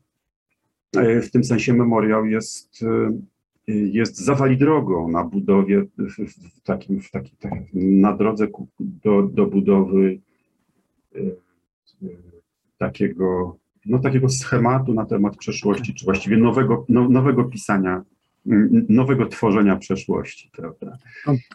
W 1.22 1.30
tym 1.30 1.44
sensie 1.44 1.74
memoriał 1.74 2.26
jest, 2.26 2.84
jest 3.66 4.18
zawali 4.18 4.56
drogą 4.56 5.08
na 5.10 5.24
budowie, 5.24 5.84
w 6.56 6.60
takim, 6.62 7.00
w 7.00 7.10
takim, 7.10 7.36
na 8.00 8.16
drodze 8.16 8.46
do, 8.80 9.22
do 9.22 9.46
budowy 9.46 10.20
takiego, 12.78 13.56
no, 13.86 13.98
takiego 13.98 14.28
schematu 14.28 14.94
na 14.94 15.06
temat 15.06 15.36
przeszłości, 15.36 15.94
czy 15.94 16.04
właściwie 16.04 16.36
nowego, 16.36 16.84
no, 16.88 17.08
nowego 17.08 17.44
pisania 17.44 18.02
nowego 18.88 19.26
tworzenia 19.26 19.76
przeszłości, 19.76 20.50
prawda? 20.56 20.96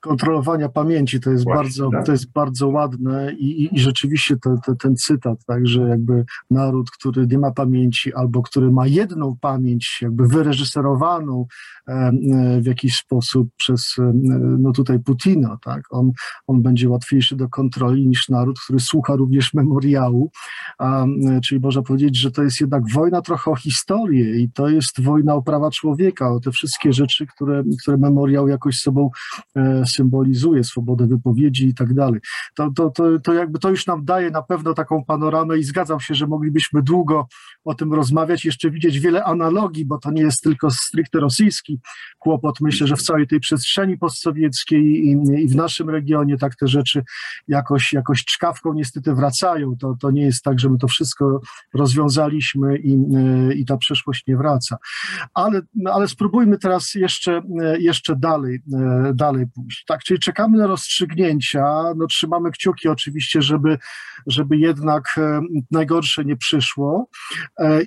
Kontrolowania 0.02 0.70
pamięci 0.70 1.20
to 1.20 1.32
jest, 1.32 1.44
Właśnie, 1.44 1.64
bardzo, 1.64 1.90
tak? 1.90 2.06
to 2.06 2.12
jest 2.12 2.32
bardzo 2.32 2.68
ładne 2.68 3.34
i, 3.34 3.64
i, 3.64 3.76
i 3.76 3.80
rzeczywiście 3.80 4.36
to, 4.44 4.56
to, 4.66 4.76
ten 4.76 4.96
cytat, 4.96 5.46
tak, 5.46 5.68
że 5.68 5.82
jakby 5.82 6.26
naród, 6.52 6.92
który 6.92 7.28
nie 7.28 7.38
ma 7.38 7.52
pamięci 7.52 8.14
albo 8.14 8.42
który 8.42 8.72
ma 8.72 8.88
jedną 8.88 9.38
pamięć 9.42 10.00
jakby 10.02 10.28
wyreżyserowaną 10.28 11.46
e, 11.88 12.12
w 12.62 12.66
jakiś 12.66 12.96
sposób 12.96 13.50
przez 13.58 13.96
e, 14.00 14.12
no 14.60 14.72
tutaj 14.72 15.00
Putina, 15.00 15.58
tak, 15.64 15.82
on, 15.90 16.12
on 16.48 16.62
będzie 16.62 16.90
łatwiejszy 16.90 17.36
do 17.36 17.50
kontroli 17.50 18.08
niż 18.08 18.30
naród, 18.30 18.60
który 18.60 18.80
słucha 18.80 19.16
również 19.16 19.54
memoriału, 19.54 20.32
a, 20.80 21.06
czyli 21.44 21.62
można 21.62 21.82
powiedzieć, 21.82 22.18
że 22.18 22.32
to 22.32 22.44
jest 22.44 22.62
jednak 22.62 22.84
wojna 22.94 23.22
trochę 23.22 23.52
o 23.52 23.56
historię 23.56 24.36
i 24.36 24.52
to 24.52 24.70
jest 24.70 25.02
wojna 25.02 25.36
o 25.36 25.42
prawa 25.42 25.72
człowieka, 25.72 26.32
o 26.32 26.40
te 26.40 26.52
wszystkie 26.52 26.75
wszystkie 26.76 26.94
rzeczy, 26.94 27.26
które, 27.28 27.64
które 27.82 27.98
memoriał 27.98 28.48
jakoś 28.48 28.80
sobą 28.80 29.10
e, 29.56 29.84
symbolizuje, 29.86 30.64
swobodę 30.64 31.08
wypowiedzi 31.08 31.68
i 31.68 31.74
tak 31.74 31.94
dalej. 31.94 32.20
To, 32.56 32.72
to, 32.76 32.90
to, 32.90 33.20
to 33.20 33.34
jakby 33.34 33.60
to 33.60 33.70
już 33.70 33.88
nam 33.88 34.06
daje 34.06 34.32
na 34.32 34.42
pewno 34.42 34.74
taką 34.74 35.06
panoramę 35.06 35.58
i 35.58 35.64
zgadzam 35.64 36.00
się, 36.00 36.16
że 36.16 36.28
moglibyśmy 36.28 36.82
długo 36.82 37.28
o 37.66 37.76
tym 37.76 37.94
rozmawiać, 37.94 38.46
jeszcze 38.46 38.72
widzieć 38.72 39.00
wiele 39.00 39.24
analogii, 39.24 39.86
bo 39.86 39.98
to 39.98 40.12
nie 40.12 40.22
jest 40.22 40.42
tylko 40.42 40.72
stricte 40.72 41.20
rosyjski 41.20 41.80
kłopot. 42.20 42.62
Myślę, 42.62 42.88
że 42.88 42.96
w 42.96 43.02
całej 43.02 43.28
tej 43.28 43.40
przestrzeni 43.40 43.98
postsowieckiej 43.98 44.82
i, 44.82 45.12
i 45.44 45.48
w 45.48 45.56
naszym 45.56 45.90
regionie 45.90 46.38
tak 46.38 46.56
te 46.56 46.68
rzeczy 46.68 47.04
jakoś, 47.48 47.94
jakoś 47.94 48.26
czkawką 48.26 48.74
niestety 48.74 49.14
wracają. 49.14 49.78
To, 49.78 49.96
to 50.00 50.12
nie 50.12 50.24
jest 50.24 50.44
tak, 50.44 50.60
że 50.60 50.70
my 50.70 50.78
to 50.78 50.88
wszystko 50.88 51.40
rozwiązaliśmy 51.74 52.78
i, 52.78 52.94
e, 52.94 53.54
i 53.54 53.66
ta 53.66 53.78
przeszłość 53.78 54.24
nie 54.28 54.38
wraca. 54.38 54.78
Ale, 55.34 55.62
ale 55.86 56.08
spróbujmy 56.08 56.58
teraz 56.66 56.94
jeszcze, 56.96 57.42
jeszcze 57.80 58.16
dalej, 58.16 58.60
dalej 59.14 59.46
pójść. 59.56 59.84
Tak, 59.88 60.04
czyli 60.04 60.20
czekamy 60.20 60.58
na 60.58 60.68
rozstrzygnięcia, 60.68 61.64
no 61.98 62.08
trzymamy 62.08 62.52
kciuki 62.52 62.90
oczywiście, 62.90 63.42
żeby, 63.42 63.78
żeby 64.28 64.58
jednak 64.58 65.20
najgorsze 65.72 66.26
nie 66.26 66.38
przyszło. 66.38 67.10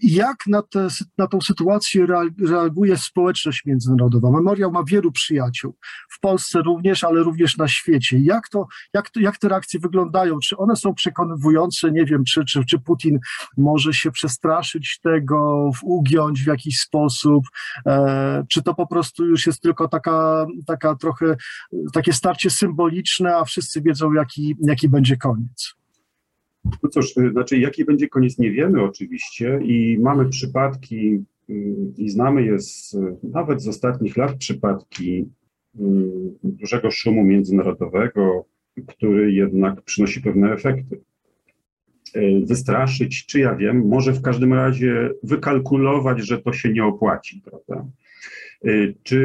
Jak 0.02 0.46
na, 0.46 0.62
te, 0.62 0.88
na 1.18 1.26
tą 1.26 1.40
sytuację 1.40 2.06
reaguje 2.48 2.96
społeczność 2.96 3.64
międzynarodowa? 3.64 4.30
Memoriał 4.30 4.72
ma 4.72 4.82
wielu 4.84 5.12
przyjaciół, 5.12 5.76
w 6.10 6.20
Polsce 6.20 6.62
również, 6.62 7.04
ale 7.04 7.22
również 7.22 7.56
na 7.56 7.68
świecie. 7.68 8.18
Jak, 8.18 8.48
to, 8.48 8.66
jak, 8.94 9.10
to, 9.10 9.20
jak 9.20 9.38
te 9.38 9.48
reakcje 9.48 9.80
wyglądają? 9.80 10.38
Czy 10.38 10.56
one 10.56 10.76
są 10.76 10.94
przekonywujące? 10.94 11.90
Nie 11.92 12.04
wiem, 12.04 12.24
czy, 12.24 12.44
czy, 12.44 12.64
czy 12.64 12.78
Putin 12.78 13.18
może 13.56 13.94
się 13.94 14.10
przestraszyć 14.10 15.00
tego, 15.02 15.70
ugiąć 15.82 16.42
w 16.42 16.46
jakiś 16.46 16.78
sposób, 16.78 17.44
czy 18.48 18.62
to 18.68 18.74
po 18.74 18.87
prostu 18.87 19.26
już 19.26 19.46
jest 19.46 19.61
tylko 19.62 19.88
taka, 19.88 20.46
taka 20.66 20.94
trochę 20.94 21.37
takie 21.92 22.12
starcie 22.12 22.50
symboliczne, 22.50 23.37
a 23.37 23.44
wszyscy 23.44 23.83
wiedzą, 23.83 24.12
jaki, 24.12 24.57
jaki 24.61 24.88
będzie 24.88 25.16
koniec. 25.16 25.74
No 26.83 26.88
cóż, 26.88 27.14
znaczy 27.33 27.59
jaki 27.59 27.85
będzie 27.85 28.09
koniec 28.09 28.38
nie 28.38 28.50
wiemy 28.50 28.83
oczywiście 28.83 29.61
i 29.62 29.98
mamy 29.98 30.28
przypadki 30.28 31.24
i 31.96 32.11
znamy 32.11 32.42
je 32.42 32.59
z, 32.59 32.96
nawet 33.22 33.62
z 33.62 33.68
ostatnich 33.68 34.16
lat 34.16 34.37
przypadki 34.37 35.28
dużego 36.42 36.90
szumu 36.90 37.24
międzynarodowego, 37.24 38.44
który 38.87 39.33
jednak 39.33 39.83
przynosi 39.83 40.20
pewne 40.20 40.52
efekty. 40.52 41.00
Wystraszyć, 42.46 43.26
czy 43.26 43.40
ja 43.40 43.57
wiem, 43.57 43.88
może 43.88 44.12
w 44.12 44.22
każdym 44.22 44.54
razie 44.54 45.11
wykalkulować, 45.22 46.26
że 46.26 46.38
to 46.38 46.52
się 46.52 46.72
nie 46.72 46.85
opłaci, 46.85 47.42
prawda? 47.44 47.87
Y, 48.64 48.94
czy 49.02 49.16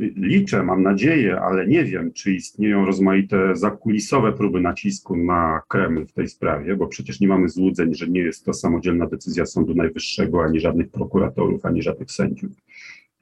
y, 0.00 0.12
liczę, 0.16 0.62
mam 0.62 0.82
nadzieję, 0.82 1.40
ale 1.40 1.66
nie 1.66 1.84
wiem, 1.84 2.12
czy 2.12 2.34
istnieją 2.34 2.86
rozmaite 2.86 3.56
zakulisowe 3.56 4.32
próby 4.32 4.60
nacisku 4.60 5.16
na 5.16 5.62
Kreml 5.68 6.06
w 6.06 6.12
tej 6.12 6.28
sprawie, 6.28 6.76
bo 6.76 6.86
przecież 6.86 7.20
nie 7.20 7.28
mamy 7.28 7.48
złudzeń, 7.48 7.94
że 7.94 8.08
nie 8.08 8.20
jest 8.20 8.44
to 8.44 8.52
samodzielna 8.52 9.06
decyzja 9.06 9.46
Sądu 9.46 9.74
Najwyższego, 9.74 10.44
ani 10.44 10.60
żadnych 10.60 10.90
prokuratorów, 10.90 11.66
ani 11.66 11.82
żadnych 11.82 12.10
sędziów. 12.10 12.52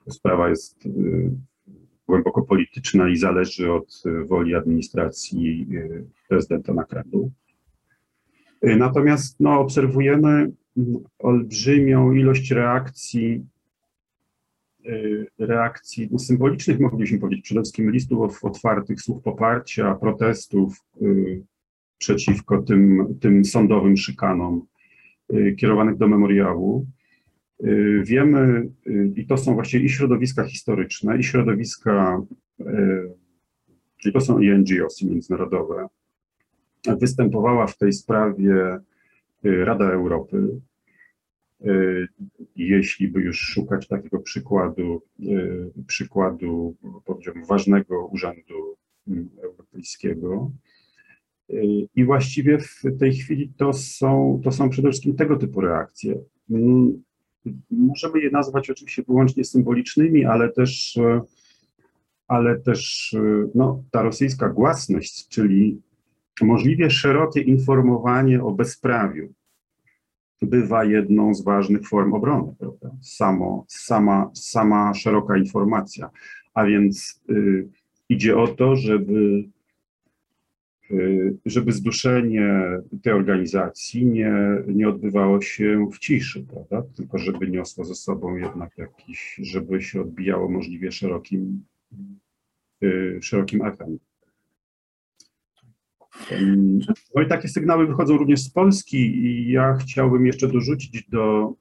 Sprawa 0.08 0.48
jest 0.48 0.86
y, 0.86 0.90
głęboko 2.08 2.42
polityczna 2.42 3.08
i 3.08 3.16
zależy 3.16 3.72
od 3.72 4.02
woli 4.26 4.54
administracji 4.54 5.66
prezydenta 6.28 6.74
na 6.74 6.84
Kremlu. 6.84 7.30
Natomiast 8.62 9.36
no, 9.40 9.60
obserwujemy 9.60 10.28
mm, 10.28 10.94
olbrzymią 11.18 12.12
ilość 12.12 12.50
reakcji 12.50 13.44
reakcji 15.38 16.08
no, 16.10 16.18
symbolicznych, 16.18 16.80
moglibyśmy 16.80 17.18
powiedzieć, 17.18 17.44
przede 17.44 17.60
wszystkim 17.60 17.90
listów 17.90 18.44
otwartych, 18.44 19.00
słów 19.00 19.22
poparcia, 19.22 19.94
protestów 19.94 20.76
przeciwko 21.98 22.62
tym, 22.62 23.06
tym 23.20 23.44
sądowym 23.44 23.96
szykanom 23.96 24.66
kierowanych 25.58 25.96
do 25.96 26.08
memoriału. 26.08 26.86
Wiemy, 28.02 28.68
i 29.16 29.26
to 29.26 29.36
są 29.36 29.54
właśnie 29.54 29.80
i 29.80 29.88
środowiska 29.88 30.44
historyczne, 30.44 31.18
i 31.18 31.24
środowiska, 31.24 32.22
i 34.04 34.12
to 34.12 34.20
są 34.20 34.38
i 34.38 34.50
NGOs 34.50 35.02
międzynarodowe. 35.02 35.86
Występowała 37.00 37.66
w 37.66 37.78
tej 37.78 37.92
sprawie 37.92 38.78
Rada 39.42 39.90
Europy, 39.90 40.36
Y, 40.38 40.69
jeśli 42.56 43.08
by 43.08 43.20
już 43.20 43.38
szukać 43.38 43.88
takiego 43.88 44.18
przykładu, 44.18 45.02
y, 45.20 45.84
przykładu 45.86 46.76
ważnego 47.48 48.06
urzędu 48.06 48.76
mm, 49.08 49.30
europejskiego. 49.42 50.50
Y, 51.50 51.88
I 51.94 52.04
właściwie 52.04 52.58
w 52.58 52.82
tej 52.98 53.12
chwili 53.14 53.52
to 53.56 53.72
są, 53.72 54.40
to 54.44 54.52
są 54.52 54.70
przede 54.70 54.88
wszystkim 54.88 55.16
tego 55.16 55.36
typu 55.36 55.60
reakcje. 55.60 56.14
Możemy 57.70 58.20
je 58.20 58.30
nazwać 58.30 58.70
oczywiście 58.70 59.02
wyłącznie 59.02 59.44
symbolicznymi, 59.44 60.24
ale 60.24 60.52
też, 60.52 60.98
ale 62.28 62.60
też 62.60 63.16
no, 63.54 63.84
ta 63.90 64.02
rosyjska 64.02 64.48
głasność, 64.48 65.28
czyli 65.28 65.80
możliwie 66.42 66.90
szerokie 66.90 67.40
informowanie 67.40 68.42
o 68.42 68.50
bezprawiu, 68.52 69.32
bywa 70.42 70.84
jedną 70.84 71.34
z 71.34 71.44
ważnych 71.44 71.88
form 71.88 72.12
obrony, 72.14 72.54
prawda? 72.58 72.90
Samo, 73.02 73.64
sama, 73.68 74.30
sama 74.34 74.94
szeroka 74.94 75.36
informacja. 75.36 76.10
A 76.54 76.64
więc 76.64 77.22
y, 77.30 77.68
idzie 78.08 78.36
o 78.36 78.48
to, 78.48 78.76
żeby, 78.76 79.44
y, 80.90 81.36
żeby 81.46 81.72
zduszenie 81.72 82.62
tej 83.02 83.12
organizacji 83.12 84.06
nie, 84.06 84.34
nie 84.66 84.88
odbywało 84.88 85.40
się 85.40 85.88
w 85.92 85.98
ciszy, 85.98 86.44
prawda? 86.52 86.82
Tylko 86.96 87.18
żeby 87.18 87.50
niosło 87.50 87.84
ze 87.84 87.94
sobą 87.94 88.36
jednak 88.36 88.78
jakiś, 88.78 89.40
żeby 89.42 89.82
się 89.82 90.00
odbijało 90.00 90.48
możliwie 90.48 90.92
szerokim, 90.92 91.64
y, 92.82 93.18
szerokim 93.22 93.64
echem. 93.64 93.98
No 97.14 97.22
i 97.22 97.26
takie 97.28 97.48
sygnały 97.48 97.86
wychodzą 97.86 98.16
również 98.16 98.40
z 98.40 98.50
Polski 98.50 98.96
i 98.98 99.50
ja 99.50 99.76
chciałbym 99.76 100.26
jeszcze 100.26 100.48
dorzucić 100.48 101.08
do, 101.08 101.54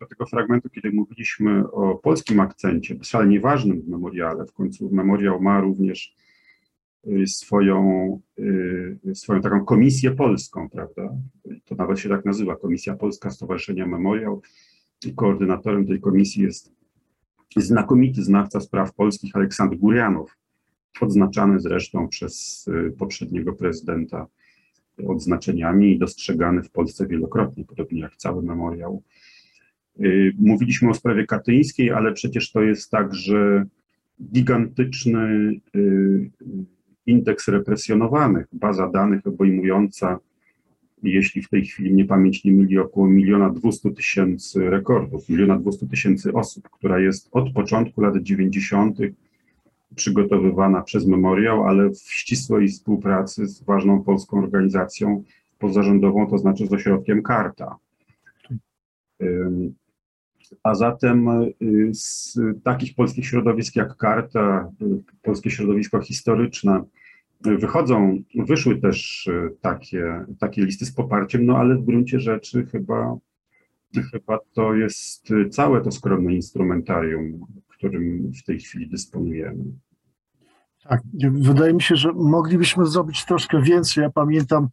do 0.00 0.06
tego 0.06 0.26
fragmentu, 0.26 0.70
kiedy 0.70 0.92
mówiliśmy 0.92 1.70
o 1.70 1.94
polskim 1.94 2.40
akcencie, 2.40 2.96
szalenie 3.02 3.40
ważnym 3.40 3.80
w 3.80 3.88
memoriale. 3.88 4.46
W 4.46 4.52
końcu 4.52 4.90
memoriał 4.92 5.40
ma 5.40 5.60
również 5.60 6.14
y, 7.06 7.26
swoją, 7.26 8.20
y, 8.38 9.14
swoją 9.14 9.40
taką 9.40 9.64
komisję 9.64 10.10
polską, 10.10 10.68
prawda? 10.68 11.16
To 11.64 11.74
nawet 11.74 11.98
się 11.98 12.08
tak 12.08 12.24
nazywa, 12.24 12.56
Komisja 12.56 12.96
Polska 12.96 13.30
Stowarzyszenia 13.30 13.86
Memoriał. 13.86 14.42
I 15.06 15.14
koordynatorem 15.14 15.86
tej 15.86 16.00
komisji 16.00 16.42
jest 16.42 16.72
znakomity 17.56 18.22
znawca 18.22 18.60
spraw 18.60 18.94
polskich 18.94 19.36
Aleksander 19.36 19.78
Gurianow, 19.78 20.36
odznaczany 21.00 21.60
zresztą 21.60 22.08
przez 22.08 22.66
y, 22.68 22.92
poprzedniego 22.98 23.52
prezydenta 23.52 24.26
odznaczeniami 25.06 25.92
i 25.92 25.98
dostrzegany 25.98 26.62
w 26.62 26.70
Polsce 26.70 27.06
wielokrotnie, 27.06 27.64
podobnie 27.64 28.00
jak 28.00 28.16
cały 28.16 28.42
memoriał. 28.42 29.02
Y, 30.00 30.32
mówiliśmy 30.38 30.90
o 30.90 30.94
sprawie 30.94 31.26
katyńskiej, 31.26 31.90
ale 31.90 32.12
przecież 32.12 32.52
to 32.52 32.62
jest 32.62 32.90
także 32.90 33.64
gigantyczny 34.22 35.52
y, 35.76 36.30
indeks 37.06 37.48
represjonowanych, 37.48 38.46
baza 38.52 38.90
danych 38.90 39.26
obejmująca, 39.26 40.18
jeśli 41.02 41.42
w 41.42 41.48
tej 41.48 41.64
chwili 41.64 41.94
nie 41.94 42.04
pamięć 42.04 42.44
nie 42.44 42.52
myli, 42.52 42.78
około 42.78 43.08
miliona 43.08 43.50
dwustu 43.50 43.90
tysięcy 43.90 44.70
rekordów, 44.70 45.28
miliona 45.28 45.58
dwustu 45.58 45.86
tysięcy 45.86 46.32
osób, 46.32 46.68
która 46.68 47.00
jest 47.00 47.28
od 47.32 47.52
początku 47.52 48.00
lat 48.00 48.22
dziewięćdziesiątych 48.22 49.12
przygotowywana 49.94 50.82
przez 50.82 51.06
Memoriał, 51.06 51.64
ale 51.64 51.90
w 51.90 51.98
ścisłej 51.98 52.68
współpracy 52.68 53.46
z 53.46 53.62
ważną 53.62 54.02
polską 54.02 54.38
organizacją 54.38 55.24
pozarządową, 55.58 56.26
to 56.26 56.38
znaczy 56.38 56.66
z 56.66 56.72
ośrodkiem 56.72 57.22
Karta. 57.22 57.76
A 60.62 60.74
zatem 60.74 61.28
y, 61.28 61.54
z 61.92 62.38
takich 62.64 62.94
polskich 62.94 63.26
środowisk 63.26 63.76
jak 63.76 63.96
Karta, 63.96 64.72
y, 64.82 65.02
polskie 65.22 65.50
środowisko 65.50 66.00
historyczne, 66.00 66.82
y, 67.46 67.56
wychodzą, 67.56 68.22
wyszły 68.34 68.80
też 68.80 69.28
takie, 69.60 70.24
takie 70.40 70.64
listy 70.64 70.86
z 70.86 70.92
poparciem, 70.92 71.46
no 71.46 71.56
ale 71.58 71.74
w 71.74 71.84
gruncie 71.84 72.20
rzeczy 72.20 72.66
chyba, 72.66 73.16
chyba 74.12 74.38
to 74.52 74.74
jest 74.74 75.28
całe 75.50 75.80
to 75.80 75.90
skromne 75.90 76.34
instrumentarium, 76.34 77.46
którym 77.82 78.32
w 78.32 78.44
tej 78.44 78.60
chwili 78.60 78.88
dysponujemy. 78.88 79.64
Tak, 80.88 81.00
wydaje 81.32 81.74
mi 81.74 81.82
się, 81.82 81.96
że 81.96 82.12
moglibyśmy 82.12 82.86
zrobić 82.86 83.24
troszkę 83.24 83.62
więcej. 83.62 84.02
Ja 84.02 84.10
pamiętam, 84.10 84.68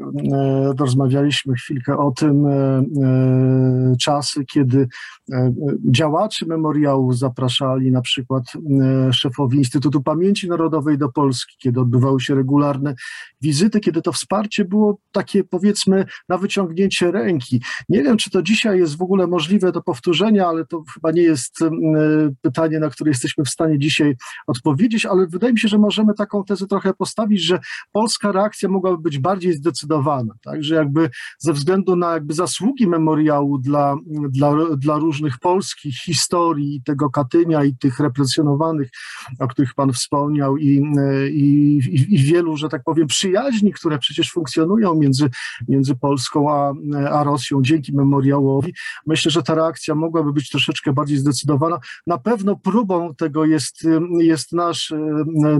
e, 0.00 0.72
rozmawialiśmy 0.78 1.54
chwilkę 1.54 1.98
o 1.98 2.10
tym, 2.10 2.46
e, 2.46 2.50
e, 2.52 3.96
czasy, 4.00 4.44
kiedy 4.44 4.88
działacze 5.90 6.46
memoriału 6.46 7.12
zapraszali 7.12 7.90
na 7.90 8.00
przykład 8.00 8.44
szefowi 9.12 9.58
Instytutu 9.58 10.02
Pamięci 10.02 10.48
Narodowej 10.48 10.98
do 10.98 11.08
Polski, 11.08 11.56
kiedy 11.58 11.80
odbywały 11.80 12.20
się 12.20 12.34
regularne 12.34 12.94
wizyty, 13.40 13.80
kiedy 13.80 14.02
to 14.02 14.12
wsparcie 14.12 14.64
było 14.64 14.98
takie 15.12 15.44
powiedzmy 15.44 16.04
na 16.28 16.38
wyciągnięcie 16.38 17.10
ręki. 17.10 17.62
Nie 17.88 18.02
wiem, 18.02 18.16
czy 18.16 18.30
to 18.30 18.42
dzisiaj 18.42 18.78
jest 18.78 18.98
w 18.98 19.02
ogóle 19.02 19.26
możliwe 19.26 19.72
do 19.72 19.82
powtórzenia, 19.82 20.46
ale 20.46 20.66
to 20.66 20.84
chyba 20.94 21.10
nie 21.10 21.22
jest 21.22 21.58
pytanie, 22.42 22.78
na 22.78 22.90
które 22.90 23.10
jesteśmy 23.10 23.44
w 23.44 23.48
stanie 23.48 23.78
dzisiaj 23.78 24.16
odpowiedzieć, 24.46 25.06
ale 25.06 25.26
wydaje 25.26 25.47
mi 25.52 25.58
się, 25.58 25.68
że 25.68 25.78
możemy 25.78 26.14
taką 26.14 26.44
tezę 26.44 26.66
trochę 26.66 26.94
postawić, 26.94 27.42
że 27.42 27.60
polska 27.92 28.32
reakcja 28.32 28.68
mogłaby 28.68 28.98
być 28.98 29.18
bardziej 29.18 29.52
zdecydowana, 29.52 30.34
tak, 30.44 30.64
że 30.64 30.74
jakby 30.74 31.10
ze 31.38 31.52
względu 31.52 31.96
na 31.96 32.12
jakby 32.12 32.34
zasługi 32.34 32.86
memoriału 32.86 33.58
dla, 33.58 33.96
dla, 34.30 34.52
dla 34.76 34.98
różnych 34.98 35.38
polskich 35.38 35.94
historii, 35.94 36.82
tego 36.84 37.10
Katynia 37.10 37.64
i 37.64 37.76
tych 37.76 38.00
represjonowanych, 38.00 38.90
o 39.38 39.48
których 39.48 39.74
Pan 39.74 39.92
wspomniał 39.92 40.56
i, 40.56 40.82
i, 41.32 41.80
i 42.08 42.18
wielu, 42.18 42.56
że 42.56 42.68
tak 42.68 42.82
powiem, 42.84 43.06
przyjaźni, 43.06 43.72
które 43.72 43.98
przecież 43.98 44.32
funkcjonują 44.32 44.94
między, 44.94 45.30
między 45.68 45.96
Polską 45.96 46.52
a, 46.52 46.72
a 47.10 47.24
Rosją 47.24 47.62
dzięki 47.62 47.92
memoriałowi, 47.96 48.74
myślę, 49.06 49.30
że 49.30 49.42
ta 49.42 49.54
reakcja 49.54 49.94
mogłaby 49.94 50.32
być 50.32 50.50
troszeczkę 50.50 50.92
bardziej 50.92 51.18
zdecydowana. 51.18 51.78
Na 52.06 52.18
pewno 52.18 52.56
próbą 52.56 53.14
tego 53.14 53.44
jest, 53.44 53.88
jest 54.18 54.52
nasz, 54.52 54.94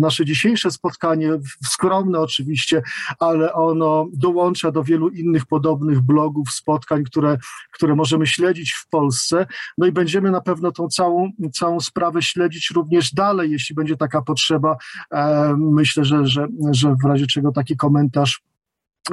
nasze 0.00 0.24
dzisiejsze 0.24 0.70
spotkanie, 0.70 1.30
skromne 1.64 2.18
oczywiście, 2.18 2.82
ale 3.18 3.52
ono 3.52 4.06
dołącza 4.12 4.72
do 4.72 4.84
wielu 4.84 5.08
innych 5.08 5.46
podobnych 5.46 6.00
blogów, 6.00 6.50
spotkań, 6.50 7.04
które, 7.04 7.38
które 7.72 7.94
możemy 7.94 8.26
śledzić 8.26 8.72
w 8.72 8.88
Polsce. 8.88 9.46
No 9.78 9.86
i 9.86 9.92
będziemy 9.92 10.30
na 10.30 10.40
pewno 10.40 10.72
tą 10.72 10.88
całą, 10.88 11.30
całą 11.52 11.80
sprawę 11.80 12.22
śledzić 12.22 12.70
również 12.70 13.14
dalej, 13.14 13.50
jeśli 13.50 13.74
będzie 13.74 13.96
taka 13.96 14.22
potrzeba. 14.22 14.76
E, 15.12 15.54
myślę, 15.58 16.04
że, 16.04 16.26
że, 16.26 16.46
że 16.70 16.96
w 17.02 17.06
razie 17.06 17.26
czego 17.26 17.52
taki 17.52 17.76
komentarz 17.76 18.47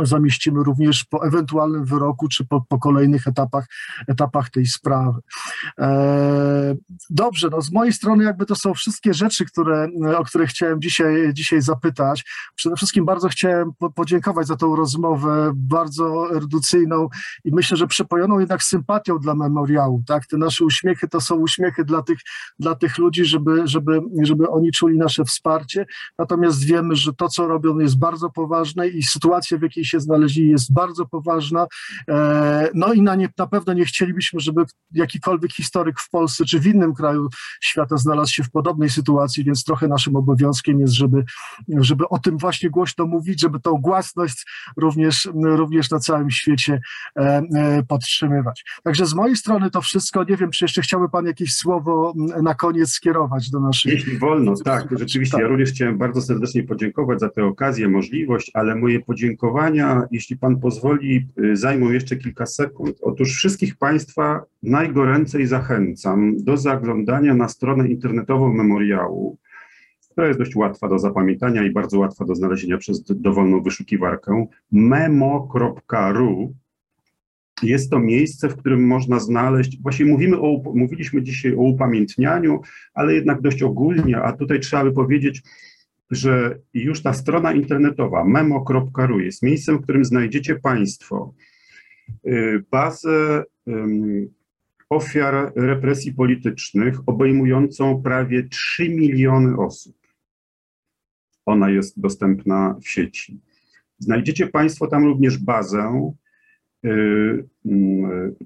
zamieścimy 0.03 0.63
również 0.63 1.03
po 1.03 1.25
ewentualnym 1.27 1.85
wyroku, 1.85 2.27
czy 2.27 2.45
po, 2.45 2.61
po 2.61 2.79
kolejnych 2.79 3.27
etapach, 3.27 3.65
etapach 4.07 4.49
tej 4.49 4.65
sprawy. 4.65 5.19
E, 5.79 6.75
dobrze, 7.09 7.49
no 7.51 7.61
z 7.61 7.71
mojej 7.71 7.93
strony 7.93 8.23
jakby 8.23 8.45
to 8.45 8.55
są 8.55 8.73
wszystkie 8.73 9.13
rzeczy, 9.13 9.45
które, 9.45 9.87
o 10.17 10.23
które 10.23 10.47
chciałem 10.47 10.81
dzisiaj, 10.81 11.33
dzisiaj 11.33 11.61
zapytać. 11.61 12.25
Przede 12.55 12.75
wszystkim 12.75 13.05
bardzo 13.05 13.29
chciałem 13.29 13.71
po, 13.79 13.91
podziękować 13.91 14.47
za 14.47 14.55
tą 14.55 14.75
rozmowę, 14.75 15.51
bardzo 15.55 16.35
erudycyjną 16.35 17.07
i 17.45 17.51
myślę, 17.51 17.77
że 17.77 17.87
przepojoną 17.87 18.39
jednak 18.39 18.63
sympatią 18.63 19.19
dla 19.19 19.35
memoriału. 19.35 20.03
Tak? 20.07 20.27
Te 20.27 20.37
nasze 20.37 20.65
uśmiechy 20.65 21.07
to 21.07 21.21
są 21.21 21.35
uśmiechy 21.35 21.85
dla 21.85 22.01
tych, 22.01 22.19
dla 22.59 22.75
tych 22.75 22.97
ludzi, 22.97 23.25
żeby, 23.25 23.67
żeby, 23.67 23.99
żeby 24.21 24.49
oni 24.49 24.71
czuli 24.71 24.97
nasze 24.97 25.25
wsparcie. 25.25 25.85
Natomiast 26.19 26.65
wiemy, 26.65 26.95
że 26.95 27.13
to, 27.13 27.29
co 27.29 27.47
robią 27.47 27.79
jest 27.79 27.99
bardzo 27.99 28.29
poważne 28.29 28.87
i 28.87 29.03
sytuacja, 29.03 29.57
w 29.57 29.61
jakiej 29.61 29.84
się 29.86 29.99
znaleźli, 29.99 30.49
jest 30.49 30.73
bardzo 30.73 31.05
poważna. 31.05 31.67
No 32.73 32.93
i 32.93 33.01
na, 33.01 33.15
nie, 33.15 33.29
na 33.38 33.47
pewno 33.47 33.73
nie 33.73 33.86
chcielibyśmy, 33.86 34.39
żeby 34.39 34.63
jakikolwiek 34.91 35.53
historyk 35.53 35.99
w 35.99 36.09
Polsce 36.09 36.45
czy 36.45 36.59
w 36.59 36.67
innym 36.67 36.93
kraju 36.93 37.27
świata 37.61 37.97
znalazł 37.97 38.33
się 38.33 38.43
w 38.43 38.51
podobnej 38.51 38.89
sytuacji, 38.89 39.43
więc 39.43 39.63
trochę 39.63 39.88
naszym 39.88 40.15
obowiązkiem 40.15 40.79
jest, 40.79 40.93
żeby, 40.93 41.23
żeby 41.67 42.09
o 42.09 42.19
tym 42.19 42.38
właśnie 42.38 42.69
głośno 42.69 43.05
mówić, 43.05 43.41
żeby 43.41 43.59
tą 43.59 43.71
głasność 43.71 44.45
również, 44.77 45.29
również 45.43 45.91
na 45.91 45.99
całym 45.99 46.31
świecie 46.31 46.79
podtrzymywać. 47.88 48.65
Także 48.83 49.05
z 49.05 49.13
mojej 49.13 49.36
strony 49.36 49.71
to 49.71 49.81
wszystko. 49.81 50.23
Nie 50.23 50.38
wiem, 50.38 50.51
czy 50.51 50.63
jeszcze 50.65 50.81
chciałby 50.81 51.09
Pan 51.09 51.25
jakieś 51.25 51.53
słowo 51.53 52.13
na 52.43 52.55
koniec 52.55 52.89
skierować 52.89 53.49
do 53.49 53.59
naszych. 53.59 53.93
Jeśli 53.93 54.17
wolno, 54.17 54.53
tak, 54.65 54.88
rzeczywiście. 54.99 55.31
Tak. 55.31 55.41
Ja 55.41 55.47
również 55.47 55.69
chciałem 55.69 55.97
bardzo 55.97 56.21
serdecznie 56.21 56.63
podziękować 56.63 57.19
za 57.19 57.29
tę 57.29 57.45
okazję, 57.45 57.89
możliwość, 57.89 58.51
ale 58.53 58.75
moje 58.75 58.99
jeśli 60.11 60.38
Pan 60.38 60.59
pozwoli, 60.59 61.28
y, 61.43 61.55
zajmą 61.55 61.91
jeszcze 61.91 62.16
kilka 62.16 62.45
sekund. 62.45 62.97
Otóż 63.01 63.36
wszystkich 63.36 63.78
Państwa 63.78 64.43
najgoręcej 64.63 65.47
zachęcam 65.47 66.43
do 66.43 66.57
zaglądania 66.57 67.34
na 67.34 67.49
stronę 67.49 67.88
internetową 67.88 68.53
memoriału, 68.53 69.38
która 70.11 70.28
jest 70.28 70.39
dość 70.39 70.55
łatwa 70.55 70.88
do 70.88 70.99
zapamiętania 70.99 71.63
i 71.63 71.72
bardzo 71.72 71.99
łatwa 71.99 72.26
do 72.26 72.36
znalezienia 72.36 72.78
przez 72.78 73.03
dowolną 73.03 73.61
wyszukiwarkę. 73.61 74.45
memo.ru 74.72 76.53
jest 77.63 77.89
to 77.89 77.99
miejsce, 77.99 78.49
w 78.49 78.55
którym 78.55 78.88
można 78.88 79.20
znaleźć, 79.20 79.82
właśnie 79.82 80.05
mówimy 80.05 80.39
o, 80.39 80.61
mówiliśmy 80.76 81.24
dzisiaj 81.24 81.55
o 81.55 81.61
upamiętnianiu, 81.61 82.61
ale 82.93 83.13
jednak 83.13 83.41
dość 83.41 83.63
ogólnie, 83.63 84.18
a 84.18 84.34
tutaj 84.34 84.59
trzeba 84.59 84.84
by 84.84 84.91
powiedzieć, 84.91 85.43
że 86.12 86.60
już 86.74 87.01
ta 87.01 87.14
strona 87.14 87.53
internetowa 87.53 88.26
memo.ru 88.26 89.20
jest 89.20 89.43
miejscem, 89.43 89.78
w 89.78 89.82
którym 89.82 90.06
znajdziecie 90.06 90.56
Państwo 90.56 91.34
y, 92.28 92.64
bazę 92.72 93.43
ofiar 94.89 95.53
represji 95.56 96.14
politycznych 96.14 96.99
obejmującą 97.06 98.01
prawie 98.01 98.47
3 98.49 98.89
miliony 98.89 99.58
osób. 99.58 99.95
Ona 101.45 101.70
jest 101.70 101.99
dostępna 101.99 102.76
w 102.84 102.89
sieci. 102.89 103.39
Znajdziecie 103.99 104.47
Państwo 104.47 104.88
tam 104.88 105.03
również 105.03 105.38
bazę 105.38 106.14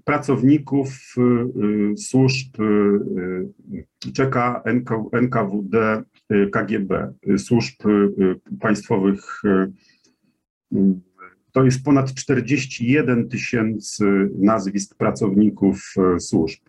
pracowników 0.04 1.16
y, 1.18 1.98
służb 1.98 2.48
czeka 4.14 4.64
NKWD, 5.12 6.04
KGB, 6.52 7.14
służb 7.38 7.74
państwowych. 8.60 9.42
To 11.52 11.64
jest 11.64 11.84
ponad 11.84 12.14
41 12.14 13.30
tysięcy 13.30 14.30
nazwisk 14.36 14.98
pracowników 14.98 15.94
służb. 16.20 16.60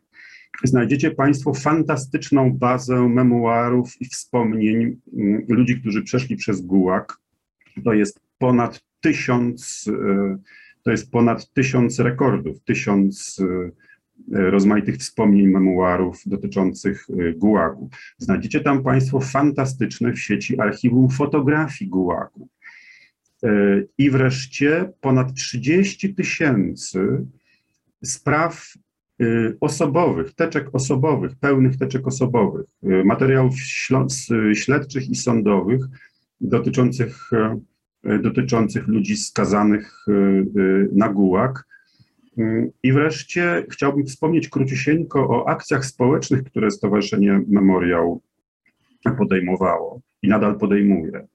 Znajdziecie 0.65 1.11
Państwo 1.11 1.55
fantastyczną 1.55 2.53
bazę 2.53 3.09
memuarów 3.09 4.01
i 4.01 4.05
wspomnień 4.05 4.97
ludzi, 5.49 5.81
którzy 5.81 6.03
przeszli 6.03 6.37
przez 6.37 6.61
Gułag. 6.61 7.21
To 7.85 7.93
jest 7.93 8.21
ponad 8.39 8.81
tysiąc 9.01 9.91
to 10.83 10.91
jest 10.91 11.11
ponad 11.11 11.53
tysiąc 11.53 11.99
rekordów, 11.99 12.61
tysiąc 12.65 13.41
e, 14.33 14.51
rozmaitych 14.51 14.97
wspomnień, 14.97 15.47
memuarów 15.47 16.23
dotyczących 16.27 17.07
e, 17.11 17.33
Gułagu. 17.33 17.91
Znajdziecie 18.19 18.61
tam 18.61 18.83
Państwo 18.83 19.21
fantastyczne 19.21 20.13
w 20.13 20.21
sieci 20.21 20.61
archiwum 20.61 21.11
fotografii 21.11 21.91
Gułagu. 21.91 22.49
E, 23.43 23.49
I 23.99 24.11
wreszcie 24.11 24.93
ponad 25.01 25.35
30 25.35 26.15
tysięcy 26.15 27.27
spraw 28.05 28.75
osobowych, 29.61 30.35
teczek 30.35 30.69
osobowych, 30.73 31.37
pełnych 31.37 31.77
teczek 31.79 32.07
osobowych, 32.07 32.67
materiałów 33.05 33.55
śledczych 34.55 35.11
i 35.11 35.15
sądowych 35.15 35.81
dotyczących 36.41 37.31
dotyczących 38.05 38.89
ludzi 38.89 39.17
skazanych 39.17 40.05
e, 40.09 40.13
e, 40.13 40.45
na 40.93 41.09
gułag. 41.09 41.71
I 42.83 42.93
wreszcie 42.93 43.67
chciałbym 43.71 44.07
wspomnieć 44.07 44.49
króciusieńko 44.49 45.29
o 45.29 45.49
akcjach 45.49 45.85
społecznych, 45.85 46.45
które 46.45 46.71
Stowarzyszenie 46.71 47.41
Memoriał 47.49 48.23
podejmowało 49.19 50.01
i 50.23 50.29
nadal 50.29 50.59
podejmuje, 50.59 51.27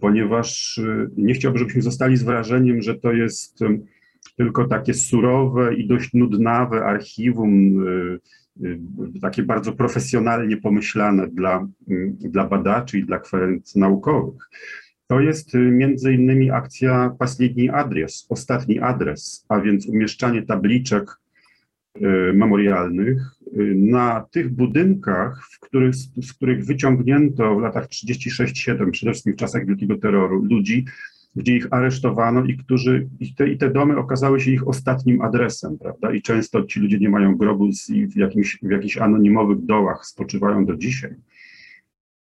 ponieważ 0.00 0.80
nie 1.16 1.34
chciałbym, 1.34 1.58
żebyśmy 1.58 1.82
zostali 1.82 2.16
z 2.16 2.22
wrażeniem, 2.22 2.82
że 2.82 2.94
to 2.94 3.12
jest 3.12 3.58
tylko 4.36 4.68
takie 4.68 4.94
surowe 4.94 5.74
i 5.74 5.86
dość 5.86 6.14
nudnawe 6.14 6.84
archiwum, 6.84 7.84
takie 9.22 9.42
bardzo 9.42 9.72
profesjonalnie 9.72 10.56
pomyślane 10.56 11.28
dla, 11.28 11.68
dla 12.18 12.44
badaczy 12.44 12.98
i 12.98 13.04
dla 13.04 13.18
kwestii 13.18 13.78
naukowych. 13.78 14.48
To 15.07 15.19
jest 15.19 15.55
y, 15.55 15.57
między 15.57 16.13
innymi 16.13 16.51
akcja 16.51 17.15
Последний 17.19 17.69
adres, 17.69 18.25
ostatni 18.29 18.79
adres, 18.79 19.45
a 19.49 19.59
więc 19.59 19.87
umieszczanie 19.87 20.41
tabliczek 20.41 21.19
y, 21.97 22.01
memorialnych 22.33 23.21
y, 23.57 23.75
na 23.75 24.25
tych 24.31 24.49
budynkach, 24.49 25.47
w 25.51 25.59
których, 25.59 25.95
z 25.95 26.33
których 26.33 26.65
wyciągnięto 26.65 27.55
w 27.55 27.61
latach 27.61 27.87
36-7, 27.87 28.91
przede 28.91 29.11
wszystkim 29.11 29.33
w 29.33 29.37
czasach 29.37 29.65
Wielkiego 29.65 29.97
Terroru, 29.97 30.43
ludzi, 30.43 30.85
gdzie 31.35 31.55
ich 31.55 31.67
aresztowano 31.71 32.45
i, 32.45 32.57
którzy, 32.57 33.09
i 33.19 33.35
te, 33.35 33.49
i 33.49 33.57
te 33.57 33.69
domy 33.69 33.97
okazały 33.97 34.39
się 34.39 34.51
ich 34.51 34.67
ostatnim 34.67 35.21
adresem, 35.21 35.77
prawda? 35.77 36.13
I 36.13 36.21
często 36.21 36.63
ci 36.63 36.79
ludzie 36.79 36.99
nie 36.99 37.09
mają 37.09 37.35
grobu 37.35 37.69
i 37.89 38.07
w, 38.07 38.15
jakimś, 38.15 38.59
w 38.61 38.71
jakichś 38.71 38.97
anonimowych 38.97 39.65
dołach 39.65 40.05
spoczywają 40.05 40.65
do 40.65 40.75
dzisiaj. 40.75 41.15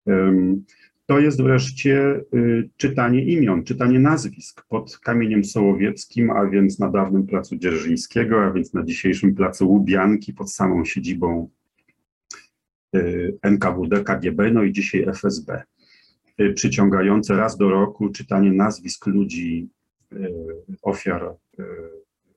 Um, 0.06 0.66
to 1.13 1.21
jest 1.21 1.43
wreszcie 1.43 2.21
y, 2.35 2.69
czytanie 2.77 3.25
imion, 3.25 3.65
czytanie 3.65 3.99
nazwisk 3.99 4.67
pod 4.69 4.99
kamieniem 4.99 5.45
sołowieckim, 5.45 6.31
a 6.31 6.47
więc 6.47 6.79
na 6.79 6.91
dawnym 6.91 7.27
placu 7.27 7.57
Dzierżyńskiego, 7.57 8.45
a 8.45 8.53
więc 8.53 8.75
na 8.75 8.85
dzisiejszym 8.85 9.35
placu 9.35 9.71
Łubianki 9.71 10.33
pod 10.33 10.53
samą 10.53 10.85
siedzibą 10.85 11.49
y, 12.97 13.39
NKWD, 13.43 14.05
KGB, 14.05 14.51
no 14.51 14.63
i 14.63 14.73
dzisiaj 14.73 15.05
FSB. 15.09 15.63
Y, 16.41 16.53
przyciągające 16.53 17.37
raz 17.37 17.57
do 17.57 17.71
roku 17.71 18.09
czytanie 18.09 18.53
nazwisk 18.53 19.07
ludzi, 19.07 19.69
ofiar, 20.83 21.35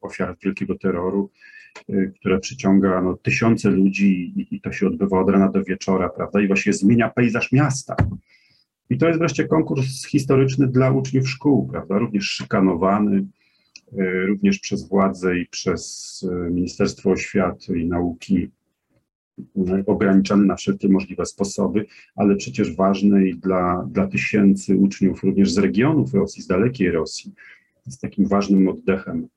ofiar 0.01 0.35
wielkiego 0.43 0.75
terroru, 0.77 1.29
które 2.19 2.39
przyciąga 2.39 3.01
no, 3.01 3.17
tysiące 3.17 3.69
ludzi 3.69 4.33
i, 4.35 4.55
i 4.55 4.61
to 4.61 4.71
się 4.71 4.87
odbywa 4.87 5.19
od 5.19 5.29
rana 5.29 5.49
do 5.49 5.63
wieczora, 5.63 6.09
prawda? 6.09 6.41
I 6.41 6.47
właśnie 6.47 6.73
zmienia 6.73 7.09
pejzaż 7.09 7.51
miasta. 7.51 7.95
I 8.89 8.97
to 8.97 9.07
jest 9.07 9.19
wreszcie 9.19 9.47
konkurs 9.47 10.05
historyczny 10.05 10.67
dla 10.67 10.91
uczniów 10.91 11.29
szkół, 11.29 11.67
prawda? 11.67 11.97
Również 11.97 12.23
szykanowany, 12.23 13.25
e, 13.97 14.25
również 14.25 14.59
przez 14.59 14.89
władze 14.89 15.39
i 15.39 15.45
przez 15.45 16.25
e, 16.31 16.51
Ministerstwo 16.51 17.11
Oświaty 17.11 17.79
i 17.79 17.87
Nauki, 17.87 18.49
e, 19.57 19.83
ograniczany 19.85 20.45
na 20.45 20.55
wszelkie 20.55 20.89
możliwe 20.89 21.25
sposoby, 21.25 21.85
ale 22.15 22.35
przecież 22.35 22.75
ważny 22.75 23.29
i 23.29 23.35
dla, 23.35 23.87
dla 23.91 24.07
tysięcy 24.07 24.77
uczniów 24.77 25.23
również 25.23 25.51
z 25.51 25.57
regionów 25.57 26.13
Rosji, 26.13 26.43
z 26.43 26.47
dalekiej 26.47 26.91
Rosji. 26.91 27.33
Jest 27.85 28.01
takim 28.01 28.27
ważnym 28.27 28.67
oddechem 28.67 29.27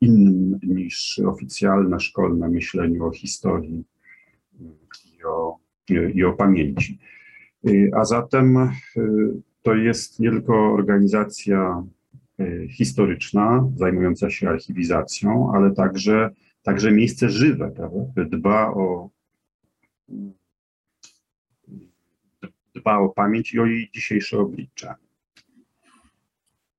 innym 0.00 0.58
niż 0.62 1.20
oficjalne 1.26 2.00
szkolne 2.00 2.48
myślenie 2.48 3.04
o 3.04 3.10
historii 3.10 3.84
i 5.18 5.24
o, 5.24 5.58
i 6.14 6.24
o 6.24 6.32
pamięci. 6.32 6.98
Y, 7.68 7.90
a 7.96 8.04
zatem 8.04 8.56
y, 8.56 8.70
to 9.62 9.74
jest 9.74 10.20
nie 10.20 10.30
tylko 10.30 10.72
organizacja 10.72 11.84
y, 12.40 12.68
historyczna, 12.70 13.68
zajmująca 13.76 14.30
się 14.30 14.48
archiwizacją, 14.48 15.52
ale 15.54 15.74
także, 15.74 16.30
także 16.62 16.92
miejsce 16.92 17.28
żywe, 17.30 17.70
prawda? 17.70 17.98
dba 18.24 18.70
o 18.74 19.10
dba 22.74 22.98
o 22.98 23.08
pamięć 23.08 23.54
i 23.54 23.60
o 23.60 23.66
jej 23.66 23.90
dzisiejsze 23.94 24.38
oblicze 24.38 24.94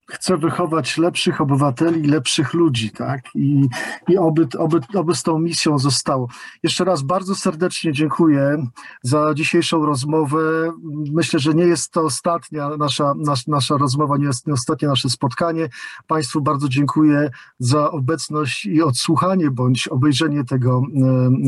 chce 0.08 0.38
wychować 0.38 0.98
lepszych 0.98 1.42
obywateli, 1.42 2.08
lepszych 2.08 2.54
ludzi, 2.54 2.92
tak? 2.92 3.22
I, 3.36 3.68
i 4.08 4.18
oby, 4.18 4.48
oby, 4.58 4.80
oby 4.96 5.16
z 5.16 5.24
tą 5.24 5.40
misją 5.40 5.80
zostało. 5.80 6.28
Jeszcze 6.64 6.84
raz 6.84 7.02
bardzo 7.02 7.36
serdecznie 7.36 7.94
dziękuję 7.94 8.68
za 9.04 9.34
dzisiejszą 9.34 9.86
rozmowę. 9.86 10.72
Myślę, 11.14 11.40
że 11.40 11.54
nie 11.54 11.64
jest 11.64 11.92
to 11.92 12.02
ostatnia 12.02 12.70
nasza, 12.78 13.14
nas, 13.18 13.48
nasza 13.48 13.78
rozmowa, 13.78 14.18
nie 14.18 14.26
jest 14.26 14.48
nie 14.48 14.54
ostatnie 14.54 14.88
nasze 14.88 15.10
spotkanie. 15.10 15.70
Państwu 16.08 16.42
bardzo 16.42 16.70
dziękuję 16.70 17.30
za 17.60 17.92
obecność 17.92 18.66
i 18.66 18.82
odsłuchanie 18.82 19.52
bądź 19.52 19.88
obejrzenie 19.88 20.44
tego, 20.44 20.82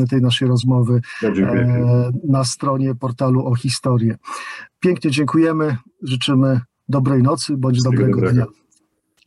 e, 0.04 0.08
tej 0.08 0.22
naszej 0.22 0.48
rozmowy 0.48 1.02
e, 1.24 2.12
na 2.28 2.44
stronie 2.44 2.96
portalu 2.96 3.48
o 3.48 3.56
historię. 3.56 4.18
Pięknie 4.80 5.12
dziękujemy, 5.12 5.78
życzymy 6.02 6.62
dobrej 6.90 7.24
nocy 7.24 7.58
bądź 7.58 7.84
dobrego 7.84 8.32
dnia. 8.32 8.46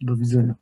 Do 0.01 0.17
widzenia. 0.17 0.55